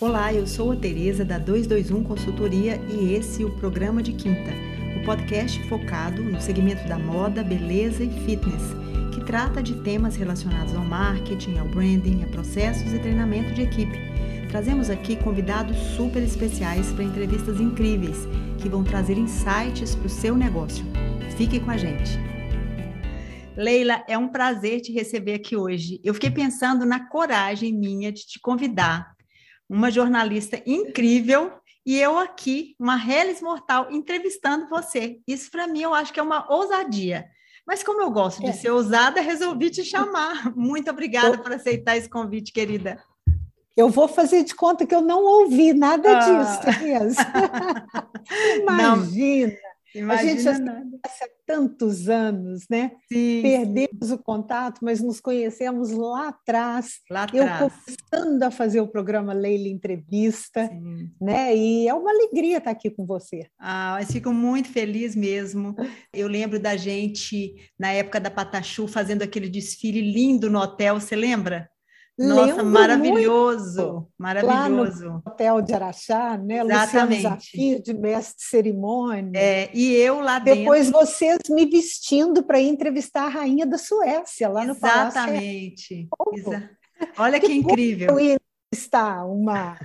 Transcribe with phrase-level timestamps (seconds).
[0.00, 4.52] Olá, eu sou a Tereza da 221 Consultoria e esse é o programa de quinta,
[4.96, 8.62] o podcast focado no segmento da moda, beleza e fitness,
[9.12, 13.98] que trata de temas relacionados ao marketing, ao branding, a processos e treinamento de equipe.
[14.48, 18.18] Trazemos aqui convidados super especiais para entrevistas incríveis
[18.62, 20.84] que vão trazer insights para o seu negócio.
[21.36, 22.20] Fique com a gente.
[23.56, 26.00] Leila, é um prazer te receber aqui hoje.
[26.04, 29.17] Eu fiquei pensando na coragem minha de te convidar
[29.68, 31.52] uma jornalista incrível,
[31.84, 35.20] e eu aqui, uma Relis Mortal, entrevistando você.
[35.26, 37.26] Isso para mim eu acho que é uma ousadia.
[37.66, 38.52] Mas como eu gosto de é.
[38.52, 40.54] ser ousada, resolvi te chamar.
[40.56, 41.42] Muito obrigada eu...
[41.42, 43.02] por aceitar esse convite, querida.
[43.76, 46.18] Eu vou fazer de conta que eu não ouvi nada ah.
[46.18, 47.20] disso, Tereza.
[48.62, 49.52] Imagina.
[49.94, 52.92] Imagina a gente já há tantos anos, né?
[53.10, 57.00] Sim, Perdemos o contato, mas nos conhecemos lá atrás.
[57.10, 57.60] Lá atrás.
[57.62, 61.10] Eu começando a fazer o programa Leila Entrevista, sim.
[61.20, 61.56] né?
[61.56, 63.46] E é uma alegria estar aqui com você.
[63.58, 65.74] Ah, eu fico muito feliz mesmo.
[66.12, 71.16] Eu lembro da gente, na épocha da Patachu, fazendo aquele desfile lindo no hotel, você
[71.16, 71.70] lembra?
[72.18, 74.52] Nossa, Lembro maravilhoso, maravilhoso.
[74.52, 76.64] Lá no hotel de Araxá, né?
[76.64, 77.14] Exatamente.
[77.14, 79.38] Luciano Zafir, de mestre de cerimônia.
[79.38, 80.60] É, e eu lá dentro.
[80.60, 85.20] Depois vocês me vestindo para entrevistar a rainha da Suécia, lá no Palácio.
[85.20, 86.08] Exatamente.
[86.32, 86.70] Exa...
[87.16, 88.18] Olha que, que incrível.
[88.18, 88.36] Ia
[88.72, 89.78] está uma,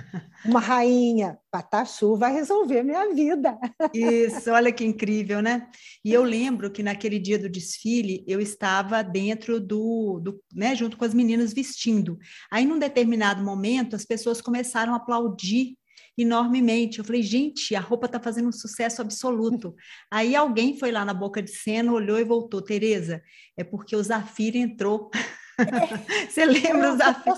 [0.44, 3.58] uma rainha, Patachu vai resolver minha vida.
[3.92, 5.68] Isso, olha que incrível, né?
[6.04, 10.96] E eu lembro que naquele dia do desfile eu estava dentro do, do né, junto
[10.96, 12.18] com as meninas vestindo.
[12.50, 15.76] Aí, num determinado momento, as pessoas começaram a aplaudir
[16.16, 16.98] enormemente.
[16.98, 19.74] Eu falei, gente, a roupa está fazendo um sucesso absoluto.
[20.10, 22.62] Aí alguém foi lá na boca de cena, olhou e voltou.
[22.62, 23.22] Tereza,
[23.56, 25.10] é porque o Zafir entrou.
[26.28, 27.32] Você lembra o Zafir?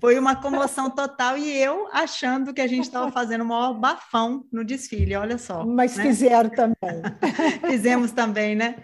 [0.00, 4.44] Foi uma comoção total e eu achando que a gente estava fazendo o maior bafão
[4.52, 5.64] no desfile, olha só.
[5.64, 6.04] Mas né?
[6.04, 7.02] fizeram também.
[7.68, 8.76] Fizemos também, né?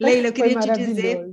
[0.00, 1.26] Leila, eu queria te dizer.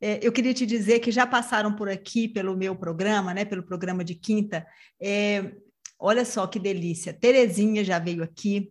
[0.00, 3.44] É, eu queria te dizer que já passaram por aqui pelo meu programa, né?
[3.44, 4.66] Pelo programa de quinta.
[5.00, 5.52] É,
[5.98, 7.12] olha só que delícia.
[7.12, 8.70] Terezinha já veio aqui,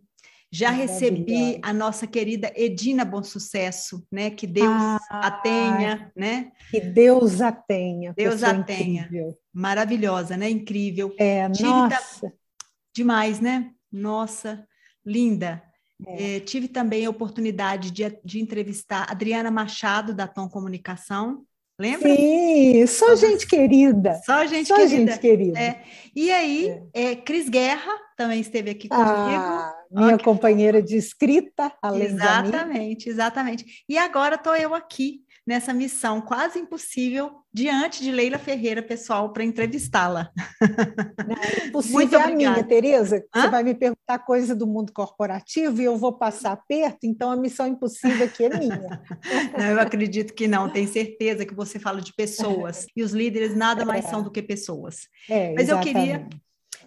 [0.56, 4.30] já recebi a nossa querida Edina Bom Sucesso, né?
[4.30, 6.50] Que Deus ah, a tenha, né?
[6.70, 8.14] Que Deus a tenha.
[8.16, 9.02] Deus a tenha.
[9.02, 9.38] Incrível.
[9.52, 10.48] Maravilhosa, né?
[10.48, 11.14] Incrível.
[11.18, 12.32] É, tive nossa.
[12.94, 13.70] Demais, né?
[13.92, 14.66] Nossa,
[15.04, 15.62] linda.
[16.06, 16.36] É.
[16.36, 21.44] É, tive também a oportunidade de, de entrevistar Adriana Machado, da Tom Comunicação,
[21.78, 22.08] Lembra?
[22.08, 24.18] Sim, só gente querida.
[24.24, 25.12] Só gente só querida.
[25.12, 25.60] Gente querida.
[25.60, 25.84] É.
[26.14, 27.10] E aí, é.
[27.10, 27.16] é.
[27.16, 29.04] Cris Guerra também esteve aqui comigo.
[29.04, 33.84] Ah, minha companheira de escrita, além Exatamente, exatamente.
[33.88, 39.44] E agora estou eu aqui nessa missão quase impossível diante de Leila Ferreira, pessoal, para
[39.44, 40.30] entrevistá-la.
[40.60, 43.24] É impossível Muito é a minha, Tereza.
[43.32, 47.36] Você vai me perguntar coisa do mundo corporativo e eu vou passar perto, então a
[47.36, 49.00] missão impossível aqui é minha.
[49.56, 53.54] Não, eu acredito que não, tenho certeza que você fala de pessoas, e os líderes
[53.54, 54.08] nada mais é.
[54.08, 55.08] são do que pessoas.
[55.28, 56.26] É, Mas eu queria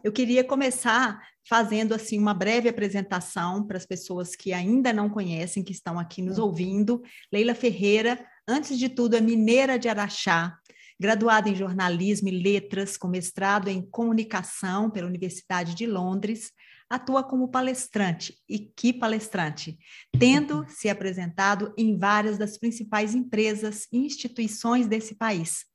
[0.04, 5.64] eu queria começar fazendo assim uma breve apresentação para as pessoas que ainda não conhecem,
[5.64, 7.02] que estão aqui nos ouvindo.
[7.32, 10.58] Leila Ferreira, antes de tudo, é mineira de Araxá,
[11.00, 16.52] graduada em jornalismo e letras, com mestrado em comunicação pela Universidade de Londres,
[16.90, 18.36] atua como palestrante.
[18.48, 19.78] E que palestrante,
[20.20, 25.69] tendo se apresentado em várias das principais empresas e instituições desse país,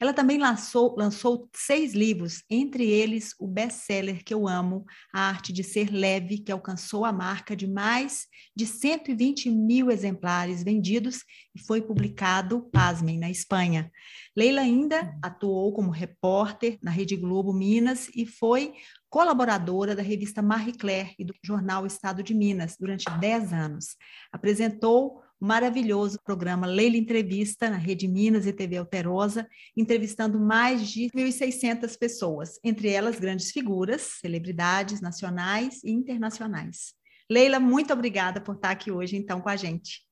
[0.00, 5.52] ela também lançou, lançou seis livros, entre eles o best-seller que eu amo, A Arte
[5.52, 11.60] de Ser Leve, que alcançou a marca de mais de 120 mil exemplares vendidos e
[11.60, 13.90] foi publicado, pasmem, na Espanha.
[14.36, 18.74] Leila ainda atuou como repórter na Rede Globo Minas e foi
[19.10, 23.96] colaboradora da revista Marie Claire e do jornal Estado de Minas durante 10 anos.
[24.32, 31.96] Apresentou maravilhoso programa Leila Entrevista na Rede Minas e TV Alterosa, entrevistando mais de 1.600
[31.98, 36.94] pessoas, entre elas grandes figuras, celebridades nacionais e internacionais.
[37.30, 40.06] Leila, muito obrigada por estar aqui hoje, então, com a gente.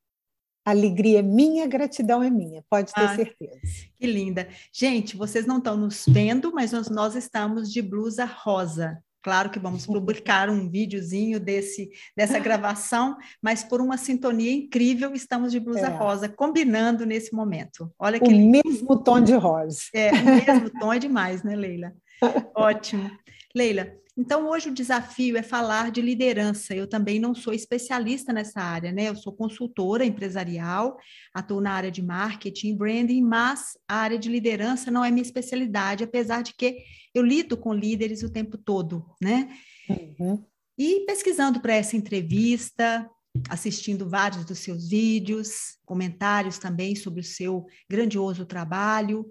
[0.64, 3.60] Alegria é minha, gratidão é minha, pode ter ah, certeza.
[3.94, 4.48] Que linda.
[4.72, 9.00] Gente, vocês não estão nos vendo, mas nós, nós estamos de blusa rosa.
[9.26, 15.50] Claro que vamos publicar um videozinho desse, dessa gravação, mas por uma sintonia incrível, estamos
[15.50, 15.96] de blusa é.
[15.96, 17.92] rosa, combinando nesse momento.
[17.98, 18.62] Olha que O lindo.
[18.64, 19.80] mesmo tom de rosa.
[19.92, 21.92] É, o mesmo tom é demais, né, Leila?
[22.54, 23.10] Ótimo.
[23.52, 26.74] Leila, então hoje o desafio é falar de liderança.
[26.74, 29.08] Eu também não sou especialista nessa área, né?
[29.08, 30.96] Eu sou consultora empresarial,
[31.34, 36.02] atuo na área de marketing branding, mas a área de liderança não é minha especialidade,
[36.02, 36.78] apesar de que
[37.14, 39.48] eu lido com líderes o tempo todo, né?
[39.88, 40.44] Uhum.
[40.78, 43.08] E pesquisando para essa entrevista,
[43.48, 49.26] assistindo vários dos seus vídeos, comentários também sobre o seu grandioso trabalho,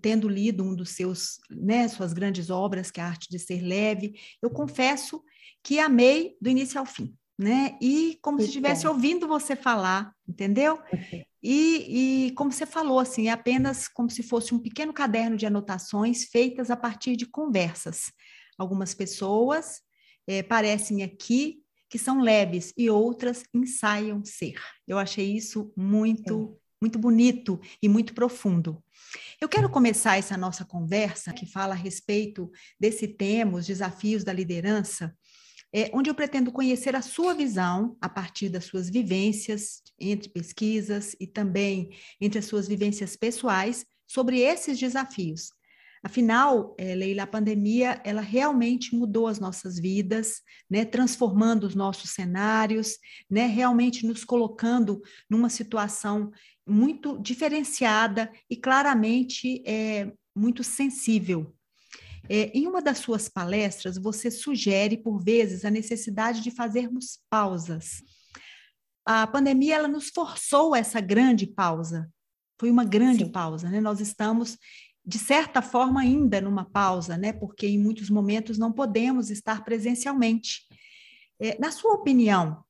[0.00, 3.62] tendo lido um dos seus, né, suas grandes obras, que é a Arte de Ser
[3.62, 5.22] Leve, eu confesso
[5.62, 7.76] que amei do início ao fim, né?
[7.80, 10.78] E como se estivesse ouvindo você falar, entendeu?
[11.42, 15.46] E, e como você falou, assim, é apenas como se fosse um pequeno caderno de
[15.46, 18.12] anotações feitas a partir de conversas.
[18.58, 19.80] Algumas pessoas
[20.26, 21.62] é, parecem aqui
[21.96, 24.60] que são leves e outras ensaiam ser.
[24.86, 26.60] Eu achei isso muito, é.
[26.78, 28.84] muito bonito e muito profundo.
[29.40, 34.30] Eu quero começar essa nossa conversa, que fala a respeito desse tema, os desafios da
[34.30, 35.16] liderança,
[35.72, 41.16] é, onde eu pretendo conhecer a sua visão a partir das suas vivências, entre pesquisas
[41.18, 45.50] e também entre as suas vivências pessoais, sobre esses desafios,
[46.02, 52.10] Afinal, é, Leila, a pandemia ela realmente mudou as nossas vidas, né, transformando os nossos
[52.10, 52.98] cenários,
[53.28, 56.30] né, realmente nos colocando numa situação
[56.66, 61.54] muito diferenciada e claramente é, muito sensível.
[62.28, 68.02] É, em uma das suas palestras, você sugere, por vezes, a necessidade de fazermos pausas.
[69.04, 72.10] A pandemia ela nos forçou essa grande pausa.
[72.58, 73.30] Foi uma grande Sim.
[73.30, 73.80] pausa, né?
[73.80, 74.58] Nós estamos
[75.06, 77.32] de certa forma, ainda numa pausa, né?
[77.32, 80.66] Porque em muitos momentos não podemos estar presencialmente.
[81.38, 82.64] É, na sua opinião,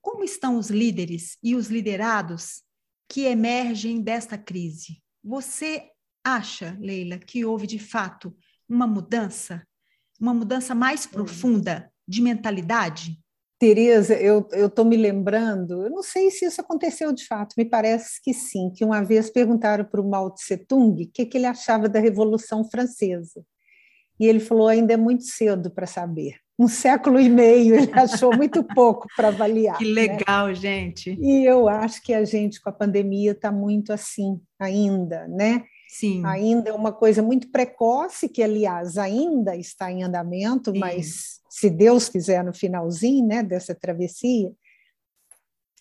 [0.00, 2.64] como estão os líderes e os liderados
[3.08, 5.00] que emergem desta crise?
[5.22, 5.88] Você
[6.24, 8.36] acha, Leila, que houve de fato
[8.68, 9.64] uma mudança,
[10.20, 13.21] uma mudança mais profunda de mentalidade?
[13.62, 18.20] Tereza, eu estou me lembrando, eu não sei se isso aconteceu de fato, me parece
[18.20, 21.46] que sim, que uma vez perguntaram para o Mao Tse Tung o que, que ele
[21.46, 23.44] achava da Revolução Francesa.
[24.18, 26.38] E ele falou, ainda é muito cedo para saber.
[26.58, 29.78] Um século e meio, ele achou muito pouco para avaliar.
[29.78, 30.08] Que né?
[30.08, 30.54] legal, né?
[30.56, 31.16] gente.
[31.20, 35.62] E eu acho que a gente, com a pandemia, está muito assim ainda, né?
[35.92, 36.24] Sim.
[36.24, 40.78] Ainda é uma coisa muito precoce, que, aliás, ainda está em andamento, Sim.
[40.78, 44.50] mas se Deus quiser, no finalzinho né, dessa travessia.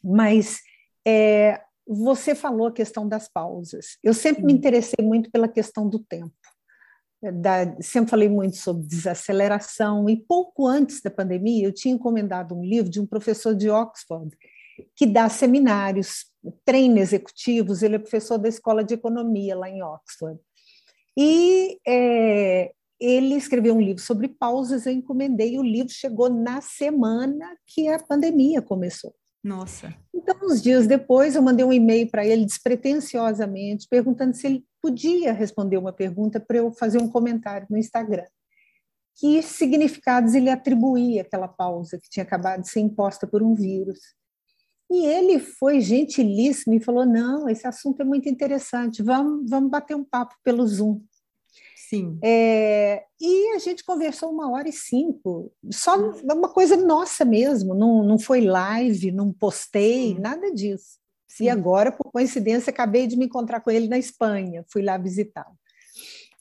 [0.04, 0.60] Mas
[1.08, 3.98] é, você falou a questão das pausas.
[4.04, 4.48] Eu sempre Sim.
[4.48, 6.34] me interessei muito pela questão do tempo.
[7.22, 12.66] Da, sempre falei muito sobre desaceleração, e pouco antes da pandemia, eu tinha encomendado um
[12.66, 14.36] livro de um professor de Oxford,
[14.96, 16.26] que dá seminários,
[16.66, 20.40] treina executivos, ele é professor da Escola de Economia lá em Oxford.
[21.18, 27.58] E é, ele escreveu um livro sobre pausas, eu encomendei, o livro chegou na semana
[27.66, 29.14] que a pandemia começou.
[29.44, 29.94] Nossa.
[30.14, 35.34] Então, uns dias depois, eu mandei um e-mail para ele despretensiosamente, perguntando se ele podia
[35.34, 38.26] responder uma pergunta para eu fazer um comentário no Instagram.
[39.16, 44.00] Que significados ele atribuía àquela pausa que tinha acabado de ser imposta por um vírus.
[44.92, 49.96] E ele foi gentilíssimo e falou: não, esse assunto é muito interessante, vamos, vamos bater
[49.96, 51.00] um papo pelo Zoom.
[51.90, 52.20] Sim.
[52.22, 56.14] É, e a gente conversou uma hora e cinco, só hum.
[56.24, 61.00] uma coisa nossa mesmo, não, não foi live, não postei, nada disso.
[61.28, 61.46] Sim.
[61.46, 65.56] E agora, por coincidência, acabei de me encontrar com ele na Espanha, fui lá visitá-lo.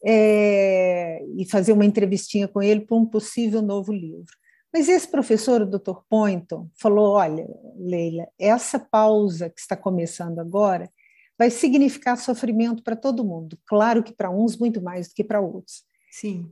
[0.05, 4.33] É, e fazer uma entrevistinha com ele para um possível novo livro.
[4.73, 6.01] Mas esse professor, o Dr.
[6.09, 7.47] Poynton, falou: olha,
[7.77, 10.91] Leila, essa pausa que está começando agora
[11.39, 13.59] vai significar sofrimento para todo mundo.
[13.67, 15.85] Claro que para uns muito mais do que para outros.
[16.11, 16.51] Sim.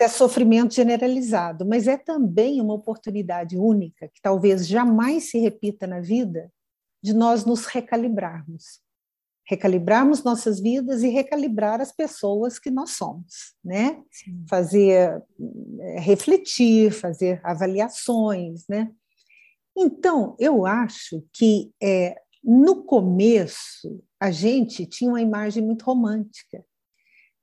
[0.00, 6.00] é sofrimento generalizado, mas é também uma oportunidade única que talvez jamais se repita na
[6.00, 6.50] vida
[7.02, 8.80] de nós nos recalibrarmos
[9.50, 14.00] recalibrarmos nossas vidas e recalibrar as pessoas que nós somos, né?
[14.08, 14.44] Sim.
[14.48, 15.20] Fazer
[15.80, 18.88] é, refletir, fazer avaliações, né?
[19.76, 22.14] Então, eu acho que é,
[22.44, 26.64] no começo a gente tinha uma imagem muito romântica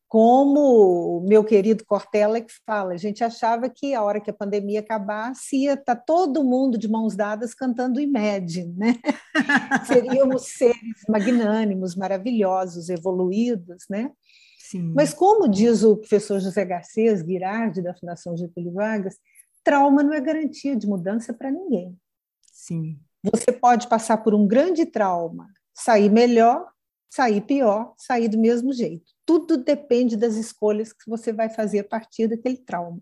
[0.07, 4.33] como o meu querido Cortella que fala, a gente achava que a hora que a
[4.33, 8.95] pandemia acabasse ia estar tá todo mundo de mãos dadas cantando Imagine, né?
[9.85, 14.11] Seríamos seres magnânimos, maravilhosos, evoluídos, né?
[14.57, 14.93] Sim.
[14.95, 19.17] Mas como diz o professor José Garcês Guirardi, da Fundação Getúlio Vargas,
[19.63, 21.97] trauma não é garantia de mudança para ninguém.
[22.41, 22.97] Sim.
[23.23, 26.65] Você pode passar por um grande trauma, sair melhor,
[27.09, 29.05] sair pior, sair do mesmo jeito.
[29.25, 33.01] Tudo depende das escolhas que você vai fazer a partir daquele trauma.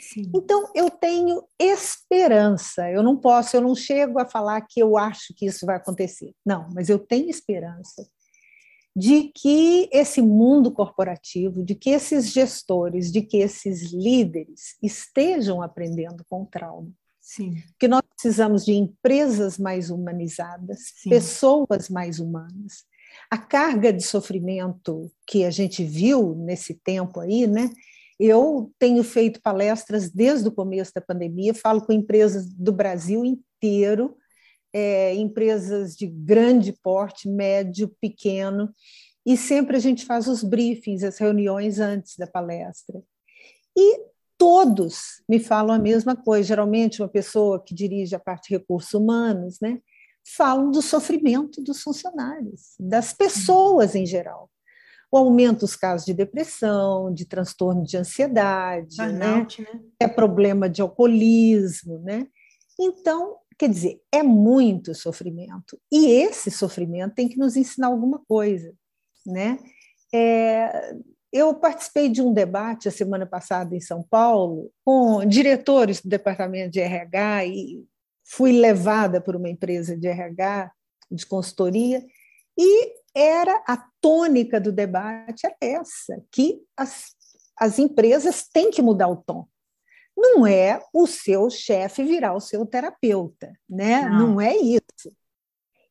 [0.00, 0.30] Sim.
[0.34, 2.90] Então, eu tenho esperança.
[2.90, 6.34] Eu não posso, eu não chego a falar que eu acho que isso vai acontecer.
[6.44, 8.08] Não, mas eu tenho esperança
[8.96, 16.24] de que esse mundo corporativo, de que esses gestores, de que esses líderes estejam aprendendo
[16.28, 16.90] com o trauma.
[17.20, 17.62] Sim.
[17.78, 21.10] Que nós precisamos de empresas mais humanizadas, Sim.
[21.10, 22.84] pessoas mais humanas.
[23.30, 27.70] A carga de sofrimento que a gente viu nesse tempo aí, né?
[28.18, 34.16] Eu tenho feito palestras desde o começo da pandemia, falo com empresas do Brasil inteiro,
[34.72, 38.72] é, empresas de grande porte, médio, pequeno,
[39.24, 43.02] e sempre a gente faz os briefings, as reuniões antes da palestra.
[43.76, 44.00] E
[44.36, 46.48] todos me falam a mesma coisa.
[46.48, 49.80] Geralmente, uma pessoa que dirige a parte de recursos humanos, né,
[50.24, 54.50] falam do sofrimento dos funcionários, das pessoas em geral.
[55.12, 59.08] O aumento dos casos de depressão, de transtorno de ansiedade, né?
[59.08, 59.46] né?
[59.98, 62.28] é problema de alcoolismo, né?
[62.78, 65.78] Então, quer dizer, é muito sofrimento.
[65.92, 68.72] E esse sofrimento tem que nos ensinar alguma coisa,
[69.26, 69.58] né?
[70.14, 70.94] É,
[71.32, 76.70] eu participei de um debate a semana passada em São Paulo com diretores do departamento
[76.70, 77.84] de RH e
[78.30, 80.70] fui levada por uma empresa de RH,
[81.10, 82.04] de consultoria,
[82.56, 87.06] e era a tônica do debate era essa, que as,
[87.58, 89.48] as empresas têm que mudar o tom.
[90.16, 94.02] Não é o seu chefe virar o seu terapeuta, né?
[94.08, 94.28] Não.
[94.28, 95.16] Não é isso.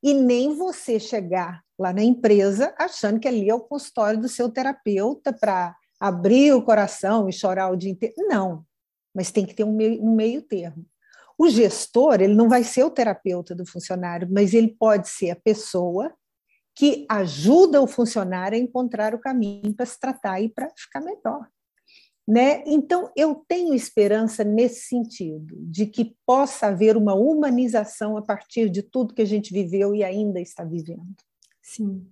[0.02, 4.50] E nem você chegar lá na empresa achando que ali é o consultório do seu
[4.50, 8.16] terapeuta para abrir o coração e chorar o dia inteiro.
[8.18, 8.64] Não,
[9.14, 10.86] mas tem que ter um meio, um meio termo.
[11.40, 15.38] O gestor, ele não vai ser o terapeuta do funcionário, mas ele pode ser a
[15.38, 16.14] pessoa
[16.76, 21.48] que ajuda o funcionário a encontrar o caminho para se tratar e para ficar melhor.
[22.28, 22.62] Né?
[22.68, 28.84] Então, eu tenho esperança nesse sentido, de que possa haver uma humanização a partir de
[28.84, 31.16] tudo que a gente viveu e ainda está vivendo.
[31.62, 32.06] Sim.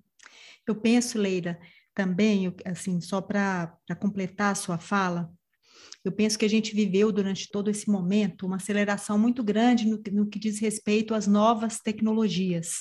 [0.66, 1.60] Eu penso, Leira,
[1.94, 5.32] também, assim, só para completar a sua fala,
[6.08, 10.02] eu penso que a gente viveu durante todo esse momento uma aceleração muito grande no,
[10.12, 12.78] no que diz respeito às novas tecnologias.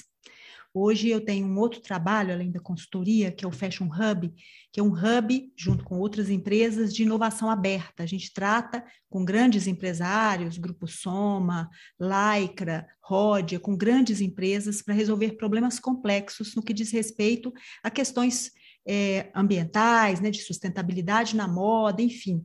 [0.72, 4.30] Hoje eu tenho um outro trabalho, além da consultoria, que é o Fashion Hub,
[4.70, 8.02] que é um hub, junto com outras empresas, de inovação aberta.
[8.02, 11.68] A gente trata com grandes empresários, Grupo Soma,
[11.98, 17.50] Lycra, Rodia, com grandes empresas, para resolver problemas complexos no que diz respeito
[17.82, 18.50] a questões
[18.86, 22.44] é, ambientais, né, de sustentabilidade na moda, enfim.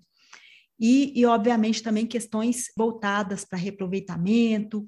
[0.81, 4.83] E, e, obviamente, também questões voltadas para reaproveitamento,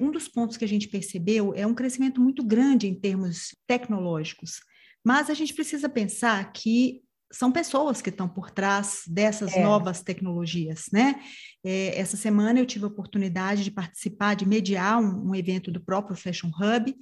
[0.00, 4.60] um dos pontos que a gente percebeu é um crescimento muito grande em termos tecnológicos,
[5.04, 7.02] mas a gente precisa pensar que
[7.32, 9.62] são pessoas que estão por trás dessas é.
[9.62, 11.20] novas tecnologias, né?
[11.64, 15.80] É, essa semana eu tive a oportunidade de participar, de mediar um, um, evento do
[15.80, 16.94] próprio Fashion Hub,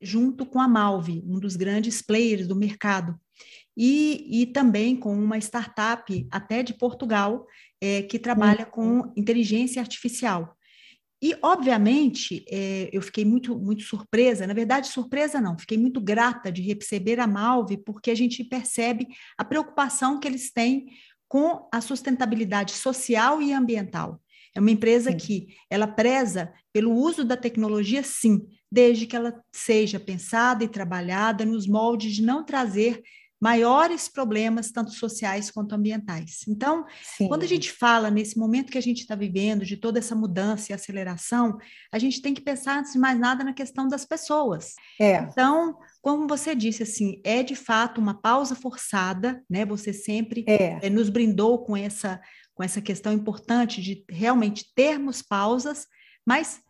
[0.00, 3.18] junto com a Malve, um dos grandes players do mercado,
[3.76, 7.46] e, e também com uma startup até de Portugal,
[7.80, 9.02] é, que trabalha uhum.
[9.02, 10.56] com inteligência artificial.
[11.20, 16.50] E, obviamente, é, eu fiquei muito, muito surpresa, na verdade, surpresa não, fiquei muito grata
[16.52, 20.86] de receber a Malve, porque a gente percebe a preocupação que eles têm
[21.26, 24.20] com a sustentabilidade social e ambiental.
[24.54, 25.16] É uma empresa sim.
[25.16, 31.44] que ela preza pelo uso da tecnologia, sim, desde que ela seja pensada e trabalhada
[31.44, 33.02] nos moldes de não trazer
[33.40, 36.40] maiores problemas, tanto sociais quanto ambientais.
[36.48, 37.28] Então, Sim.
[37.28, 40.72] quando a gente fala nesse momento que a gente está vivendo, de toda essa mudança
[40.72, 41.56] e aceleração,
[41.92, 44.74] a gente tem que pensar, antes de mais nada, na questão das pessoas.
[45.00, 45.18] É.
[45.18, 49.64] Então, como você disse, assim, é de fato uma pausa forçada, né?
[49.66, 50.86] Você sempre é.
[50.86, 52.20] É, nos brindou com essa,
[52.54, 55.86] com essa questão importante de realmente termos pausas,
[56.26, 56.60] mas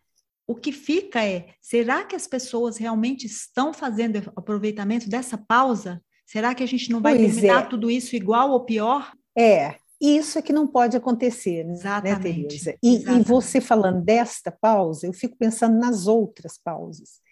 [0.46, 6.54] o que fica é: será que as pessoas realmente estão fazendo aproveitamento dessa pausa Será
[6.54, 7.66] que a gente não vai pois terminar é.
[7.68, 9.12] tudo isso igual ou pior?
[9.34, 12.66] É, isso é que não pode acontecer, né, Exatamente.
[12.66, 13.24] Né, e, Exatamente.
[13.24, 17.22] e você falando desta pausa, eu fico pensando nas outras pausas.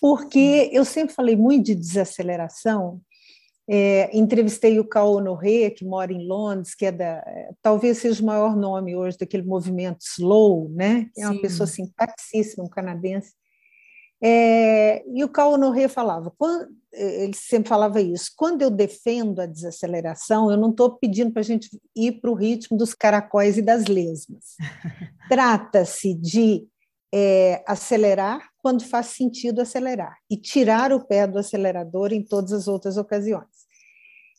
[0.00, 2.98] Porque eu sempre falei muito de desaceleração.
[3.68, 7.22] É, entrevistei o Cao Honoré, que mora em Londres, que é da,
[7.60, 11.10] talvez seja o maior nome hoje daquele movimento slow, né?
[11.14, 13.34] É uma pessoa simpaticíssima, um canadense.
[14.22, 19.46] É, e o Cao Honoré falava, quando, ele sempre falava isso, quando eu defendo a
[19.46, 23.62] desaceleração, eu não estou pedindo para a gente ir para o ritmo dos caracóis e
[23.62, 24.56] das lesmas.
[25.28, 26.66] Trata-se de
[27.14, 32.68] é, acelerar quando faz sentido acelerar e tirar o pé do acelerador em todas as
[32.68, 33.46] outras ocasiões.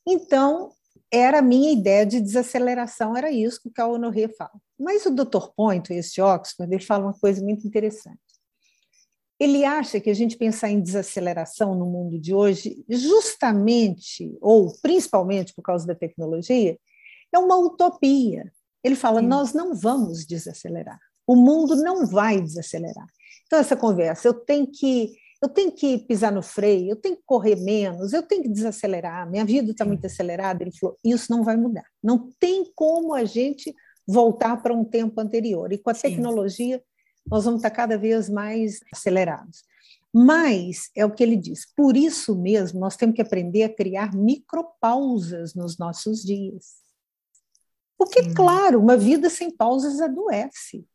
[0.08, 0.72] Então,
[1.12, 4.52] era a minha ideia de desaceleração, era isso que o Carl Honoré fala.
[4.78, 5.50] Mas o Dr.
[5.56, 8.20] Point, esse Oxford, ele fala uma coisa muito interessante.
[9.40, 15.54] Ele acha que a gente pensar em desaceleração no mundo de hoje, justamente, ou principalmente
[15.54, 16.78] por causa da tecnologia,
[17.34, 18.52] é uma utopia.
[18.84, 19.28] Ele fala: Sim.
[19.28, 21.00] nós não vamos desacelerar.
[21.26, 23.06] O mundo não vai desacelerar.
[23.46, 27.24] Então, essa conversa, eu tenho que eu tenho que pisar no freio, eu tenho que
[27.26, 30.62] correr menos, eu tenho que desacelerar, minha vida está muito acelerada.
[30.62, 31.86] Ele falou: isso não vai mudar.
[32.04, 33.74] Não tem como a gente
[34.06, 35.72] voltar para um tempo anterior.
[35.72, 36.02] E com a Sim.
[37.30, 39.64] Nós vamos estar cada vez mais acelerados.
[40.14, 44.16] Mas, é o que ele diz, por isso mesmo, nós temos que aprender a criar
[44.16, 46.80] micropausas nos nossos dias.
[47.98, 48.34] Porque, Sim.
[48.34, 50.86] claro, uma vida sem pausas adoece.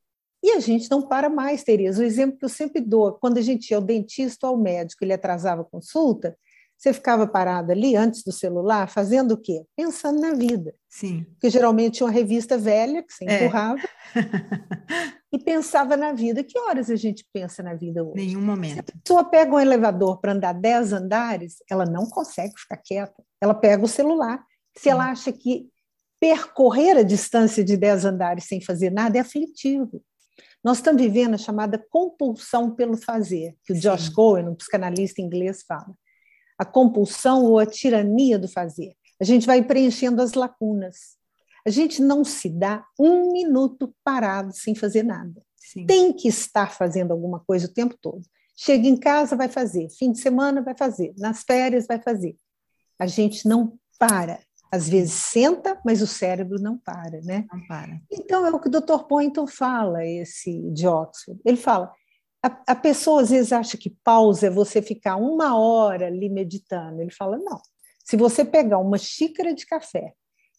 [0.42, 2.02] E a gente não para mais, Tereza.
[2.02, 5.04] O exemplo que eu sempre dou, quando a gente ia ao dentista ou ao médico,
[5.04, 6.36] ele atrasava a consulta,
[6.76, 9.64] você ficava parado ali antes do celular, fazendo o quê?
[9.76, 10.74] Pensando na vida.
[10.88, 11.24] Sim.
[11.30, 13.48] Porque geralmente tinha uma revista velha que você é.
[15.34, 16.44] e pensava na vida.
[16.44, 18.24] Que horas a gente pensa na vida hoje?
[18.24, 18.74] Nenhum momento.
[18.74, 23.20] Se a pessoa pega um elevador para andar 10 andares, ela não consegue ficar quieta.
[23.40, 24.44] Ela pega o celular.
[24.76, 24.90] Se Sim.
[24.90, 25.68] ela acha que
[26.20, 30.00] percorrer a distância de 10 andares sem fazer nada é aflitivo.
[30.62, 33.82] Nós estamos vivendo a chamada compulsão pelo fazer, que o Sim.
[33.82, 35.92] Josh Cohen, um psicanalista inglês, fala.
[36.56, 38.94] A compulsão ou a tirania do fazer.
[39.20, 41.16] A gente vai preenchendo as lacunas.
[41.66, 45.42] A gente não se dá um minuto parado sem fazer nada.
[45.56, 45.86] Sim.
[45.86, 48.22] Tem que estar fazendo alguma coisa o tempo todo.
[48.56, 49.88] Chega em casa, vai fazer.
[49.90, 51.14] Fim de semana, vai fazer.
[51.18, 52.36] Nas férias, vai fazer.
[52.98, 54.38] A gente não para
[54.70, 57.46] às vezes senta, mas o cérebro não para, né?
[57.52, 58.00] Não para.
[58.10, 59.04] Então é o que o Dr.
[59.08, 61.40] Poynton fala, esse de Oxford.
[61.44, 61.92] Ele fala:
[62.42, 67.00] a, a pessoa às vezes acha que pausa é você ficar uma hora ali meditando.
[67.00, 67.60] Ele fala: não.
[68.04, 70.12] Se você pegar uma xícara de café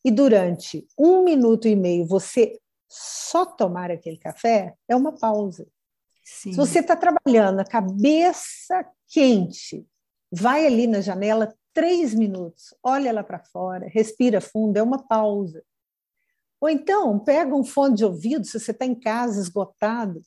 [0.05, 5.67] e durante um minuto e meio você só tomar aquele café, é uma pausa.
[6.23, 6.51] Sim.
[6.51, 9.83] Se você está trabalhando, a cabeça quente,
[10.31, 15.63] vai ali na janela, três minutos, olha lá para fora, respira fundo, é uma pausa.
[16.61, 20.21] Ou então, pega um fone de ouvido, se você está em casa esgotado,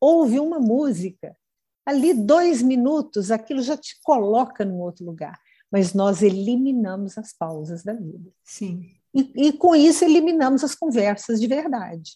[0.00, 1.36] ouve uma música.
[1.84, 5.38] Ali, dois minutos, aquilo já te coloca num outro lugar.
[5.70, 8.30] Mas nós eliminamos as pausas da vida.
[8.44, 8.96] Sim.
[9.16, 12.12] E, e com isso, eliminamos as conversas de verdade.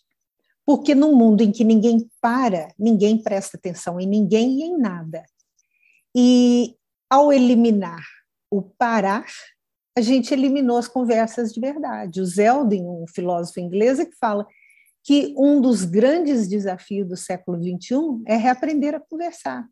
[0.67, 5.25] Porque num mundo em que ninguém para, ninguém presta atenção em ninguém e em nada.
[6.15, 6.77] E
[7.09, 8.05] ao eliminar
[8.51, 9.27] o parar,
[9.97, 12.21] a gente eliminou as conversas de verdade.
[12.21, 14.47] O Zeldin, um filósofo inglês, é que fala
[15.03, 19.67] que um dos grandes desafios do século XXI é reaprender a conversar.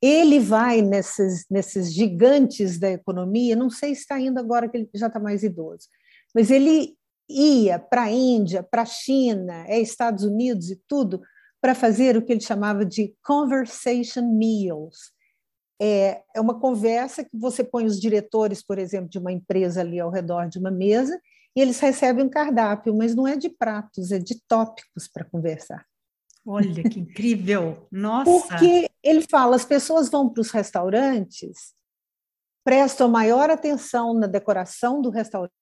[0.00, 4.90] Ele vai nesses, nesses gigantes da economia, não sei se está indo agora que ele
[4.94, 5.88] já está mais idoso,
[6.38, 6.96] mas ele
[7.28, 11.20] ia para a Índia, para a China, é Estados Unidos e tudo,
[11.60, 15.10] para fazer o que ele chamava de conversation meals,
[15.82, 19.98] é, é uma conversa que você põe os diretores, por exemplo, de uma empresa ali
[19.98, 21.20] ao redor de uma mesa
[21.56, 25.84] e eles recebem um cardápio, mas não é de pratos, é de tópicos para conversar.
[26.46, 27.88] Olha que incrível!
[27.90, 28.30] Nossa!
[28.30, 31.74] Porque ele fala, as pessoas vão para os restaurantes,
[32.64, 35.57] prestam maior atenção na decoração do restaurante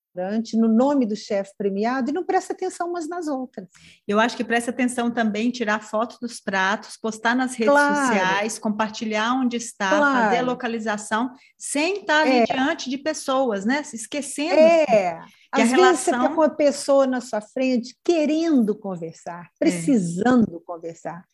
[0.55, 3.69] no nome do chefe premiado, e não presta atenção umas nas outras.
[4.07, 7.95] Eu acho que presta atenção também tirar foto dos pratos, postar nas redes claro.
[7.95, 10.25] sociais, compartilhar onde está, claro.
[10.25, 12.45] fazer a localização, sem estar é.
[12.45, 13.83] diante de pessoas, né?
[13.83, 14.55] Se esquecendo.
[14.55, 15.21] É.
[15.55, 15.91] Que Às a relação...
[15.91, 19.49] vezes você está com uma pessoa na sua frente querendo conversar, é.
[19.59, 20.65] precisando é.
[20.65, 21.25] conversar.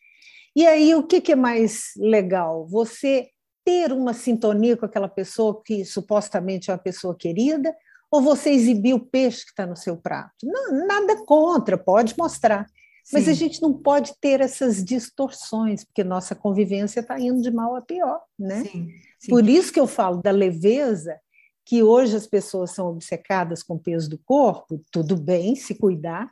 [0.55, 2.67] E aí, o que, que é mais legal?
[2.67, 3.29] Você
[3.65, 7.75] ter uma sintonia com aquela pessoa que supostamente é uma pessoa querida,
[8.13, 10.35] ou você exibir o peixe que está no seu prato.
[10.43, 12.67] Não, nada contra, pode mostrar.
[13.03, 13.17] Sim.
[13.17, 17.75] Mas a gente não pode ter essas distorções, porque nossa convivência está indo de mal
[17.75, 18.65] a pior, né?
[18.65, 18.87] Sim,
[19.19, 19.31] sim.
[19.31, 21.19] Por isso que eu falo da leveza,
[21.65, 26.31] que hoje as pessoas são obcecadas com o peso do corpo, tudo bem se cuidar,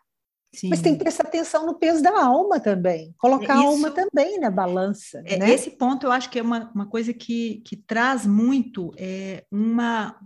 [0.54, 0.68] Sim.
[0.68, 4.38] Mas tem que prestar atenção no peso da alma também, colocar Isso, a alma também
[4.38, 5.24] na balança.
[5.26, 5.50] É, né?
[5.50, 10.20] Esse ponto eu acho que é uma, uma coisa que, que traz muito é, uma,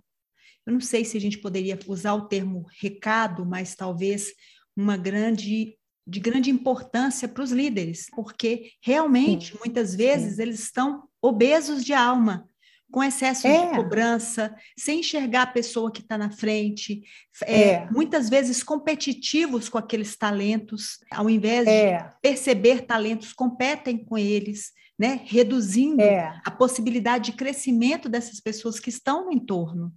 [0.65, 4.33] eu não sei se a gente poderia usar o termo recado, mas talvez
[4.75, 9.57] uma grande de grande importância para os líderes, porque realmente Sim.
[9.59, 10.41] muitas vezes Sim.
[10.43, 12.47] eles estão obesos de alma,
[12.91, 13.69] com excesso é.
[13.69, 17.01] de cobrança, sem enxergar a pessoa que está na frente,
[17.43, 17.91] é, é.
[17.91, 22.09] muitas vezes competitivos com aqueles talentos, ao invés de é.
[22.21, 25.21] perceber talentos, competem com eles, né?
[25.25, 26.39] reduzindo é.
[26.45, 29.91] a possibilidade de crescimento dessas pessoas que estão no entorno.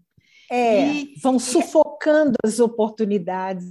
[0.50, 3.66] É, e, vão sufocando as oportunidades